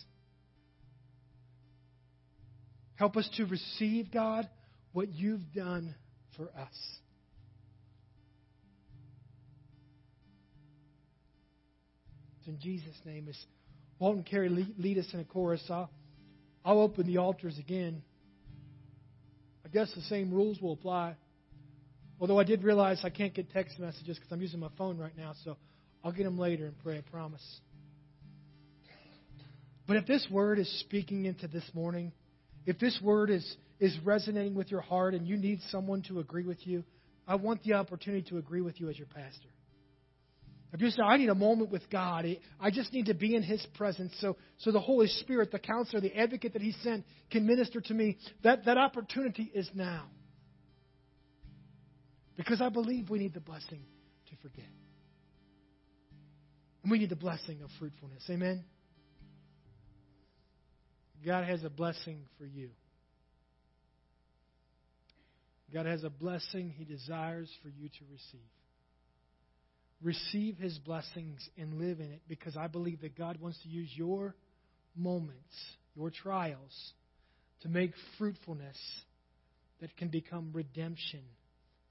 Help 2.96 3.18
us 3.18 3.30
to 3.36 3.46
receive, 3.46 4.10
God, 4.10 4.48
what 4.94 5.10
you've 5.10 5.52
done 5.54 5.94
for 6.38 6.46
us. 6.46 7.00
In 12.48 12.58
Jesus' 12.62 12.96
name. 13.04 13.28
As 13.28 13.36
Walton 14.00 14.24
Carey 14.24 14.48
lead 14.48 14.98
us 14.98 15.08
in 15.12 15.20
a 15.20 15.26
chorus, 15.26 15.62
I'll, 15.70 15.90
I'll 16.64 16.80
open 16.80 17.06
the 17.06 17.18
altars 17.18 17.60
again. 17.60 18.02
I 19.66 19.68
guess 19.68 19.92
the 19.94 20.04
same 20.04 20.34
rules 20.34 20.62
will 20.62 20.72
apply. 20.72 21.18
Although 22.22 22.40
I 22.40 22.46
did 22.46 22.64
realize 22.64 23.02
I 23.04 23.10
can't 23.10 23.34
get 23.34 23.52
text 23.52 23.78
messages 23.78 24.18
because 24.18 24.32
I'm 24.32 24.42
using 24.42 24.62
my 24.62 24.70
phone 24.78 24.98
right 24.98 25.18
now, 25.18 25.34
so 25.44 25.58
I'll 26.02 26.14
get 26.14 26.24
them 26.24 26.40
later 26.40 26.66
and 26.66 26.80
pray, 26.80 26.98
I 26.98 27.02
promise. 27.02 27.44
But 29.89 29.97
if 29.97 30.06
this 30.06 30.28
word 30.30 30.60
is 30.60 30.69
speaking 30.82 31.25
into 31.25 31.47
this 31.47 31.67
morning, 31.73 32.12
if 32.67 32.78
this 32.78 32.99
word 33.02 33.32
is, 33.32 33.58
is 33.80 33.97
resonating 34.06 34.54
with 34.54 34.69
your 34.69 34.82
heart 34.82 35.15
and 35.15 35.28
you 35.28 35.36
need 35.36 35.62
someone 35.71 36.04
to 36.04 36.19
agree 36.19 36.45
with 36.45 36.60
you, 36.67 36.84
I 37.28 37.34
want 37.34 37.63
the 37.63 37.73
opportunity 37.73 38.30
to 38.30 38.38
agree 38.38 38.62
with 38.62 38.80
you 38.80 38.88
as 38.88 38.99
your 38.99 39.08
pastor. 39.08 39.49
If 40.73 40.82
you 40.82 40.91
say, 40.91 41.02
I 41.02 41.17
need 41.17 41.30
a 41.30 41.36
moment 41.36 41.71
with 41.71 41.89
God, 41.89 42.28
I 42.60 42.69
just 42.69 42.93
need 42.93 43.08
to 43.08 43.15
be 43.15 43.34
in 43.34 43.41
His 43.41 43.65
presence 43.73 44.13
so, 44.21 44.38
so 44.60 44.71
the 44.71 44.80
Holy 44.80 45.08
Spirit, 45.08 45.52
the 45.52 45.58
counselor, 45.58 46.02
the 46.02 46.15
advocate 46.15 46.54
that 46.54 46.62
He 46.62 46.73
sent 46.84 47.04
can 47.32 47.47
minister 47.47 47.82
to 47.82 47.93
me, 47.95 48.17
that, 48.43 48.65
that 48.65 48.78
opportunity 48.78 49.49
is 49.56 49.67
now. 49.73 50.06
Because 52.38 52.62
I 52.62 52.69
believe 52.69 53.10
we 53.10 53.17
need 53.17 53.34
the 53.34 53.39
blessing 53.39 53.82
to 54.30 54.36
forget. 54.43 54.69
And 56.84 56.91
we 56.91 56.99
need 56.99 57.10
the 57.10 57.15
blessing 57.15 57.63
of 57.63 57.71
fruitfulness. 57.80 58.23
Amen? 58.30 58.65
God 61.25 61.45
has 61.45 61.63
a 61.63 61.69
blessing 61.69 62.21
for 62.38 62.45
you. 62.45 62.69
God 65.73 65.86
has 65.86 66.03
a 66.03 66.10
blessing 66.10 66.73
He 66.77 66.86
desires 66.86 67.49
for 67.62 67.69
you 67.69 67.89
to 67.89 68.05
receive. 68.12 68.39
Receive 70.01 70.58
His 70.58 70.77
blessings 70.79 71.47
and 71.58 71.75
live 71.75 71.99
in 71.99 72.12
it 72.12 72.21
because 72.27 72.55
I 72.58 72.67
believe 72.67 73.01
that 73.01 73.17
God 73.17 73.39
wants 73.39 73.60
to 73.63 73.69
use 73.69 73.89
your 73.93 74.36
moments, 74.95 75.53
your 75.95 76.10
trials, 76.10 76.93
to 77.62 77.69
make 77.69 77.91
fruitfulness 78.17 78.77
that 79.82 79.95
can 79.97 80.08
become 80.08 80.51
redemption 80.53 81.21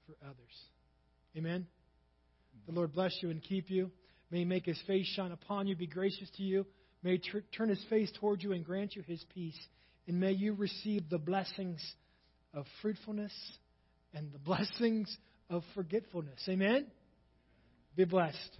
for 0.05 0.15
others. 0.23 0.35
Amen? 1.37 1.67
The 2.67 2.73
Lord 2.73 2.93
bless 2.93 3.15
you 3.21 3.29
and 3.29 3.41
keep 3.41 3.69
you. 3.69 3.91
May 4.31 4.39
He 4.39 4.45
make 4.45 4.65
His 4.65 4.79
face 4.87 5.07
shine 5.15 5.31
upon 5.31 5.67
you, 5.67 5.75
be 5.75 5.87
gracious 5.87 6.29
to 6.37 6.43
you. 6.43 6.65
May 7.03 7.17
tr- 7.17 7.39
turn 7.55 7.69
his 7.69 7.83
face 7.89 8.11
toward 8.19 8.43
you 8.43 8.51
and 8.51 8.65
grant 8.65 8.95
you 8.95 9.01
his 9.03 9.23
peace. 9.33 9.57
And 10.07 10.19
may 10.19 10.31
you 10.31 10.53
receive 10.53 11.09
the 11.09 11.17
blessings 11.17 11.81
of 12.53 12.65
fruitfulness 12.81 13.33
and 14.13 14.31
the 14.33 14.39
blessings 14.45 15.15
of 15.49 15.63
forgetfulness. 15.75 16.39
Amen? 16.47 16.87
Be 17.95 18.05
blessed. 18.05 18.57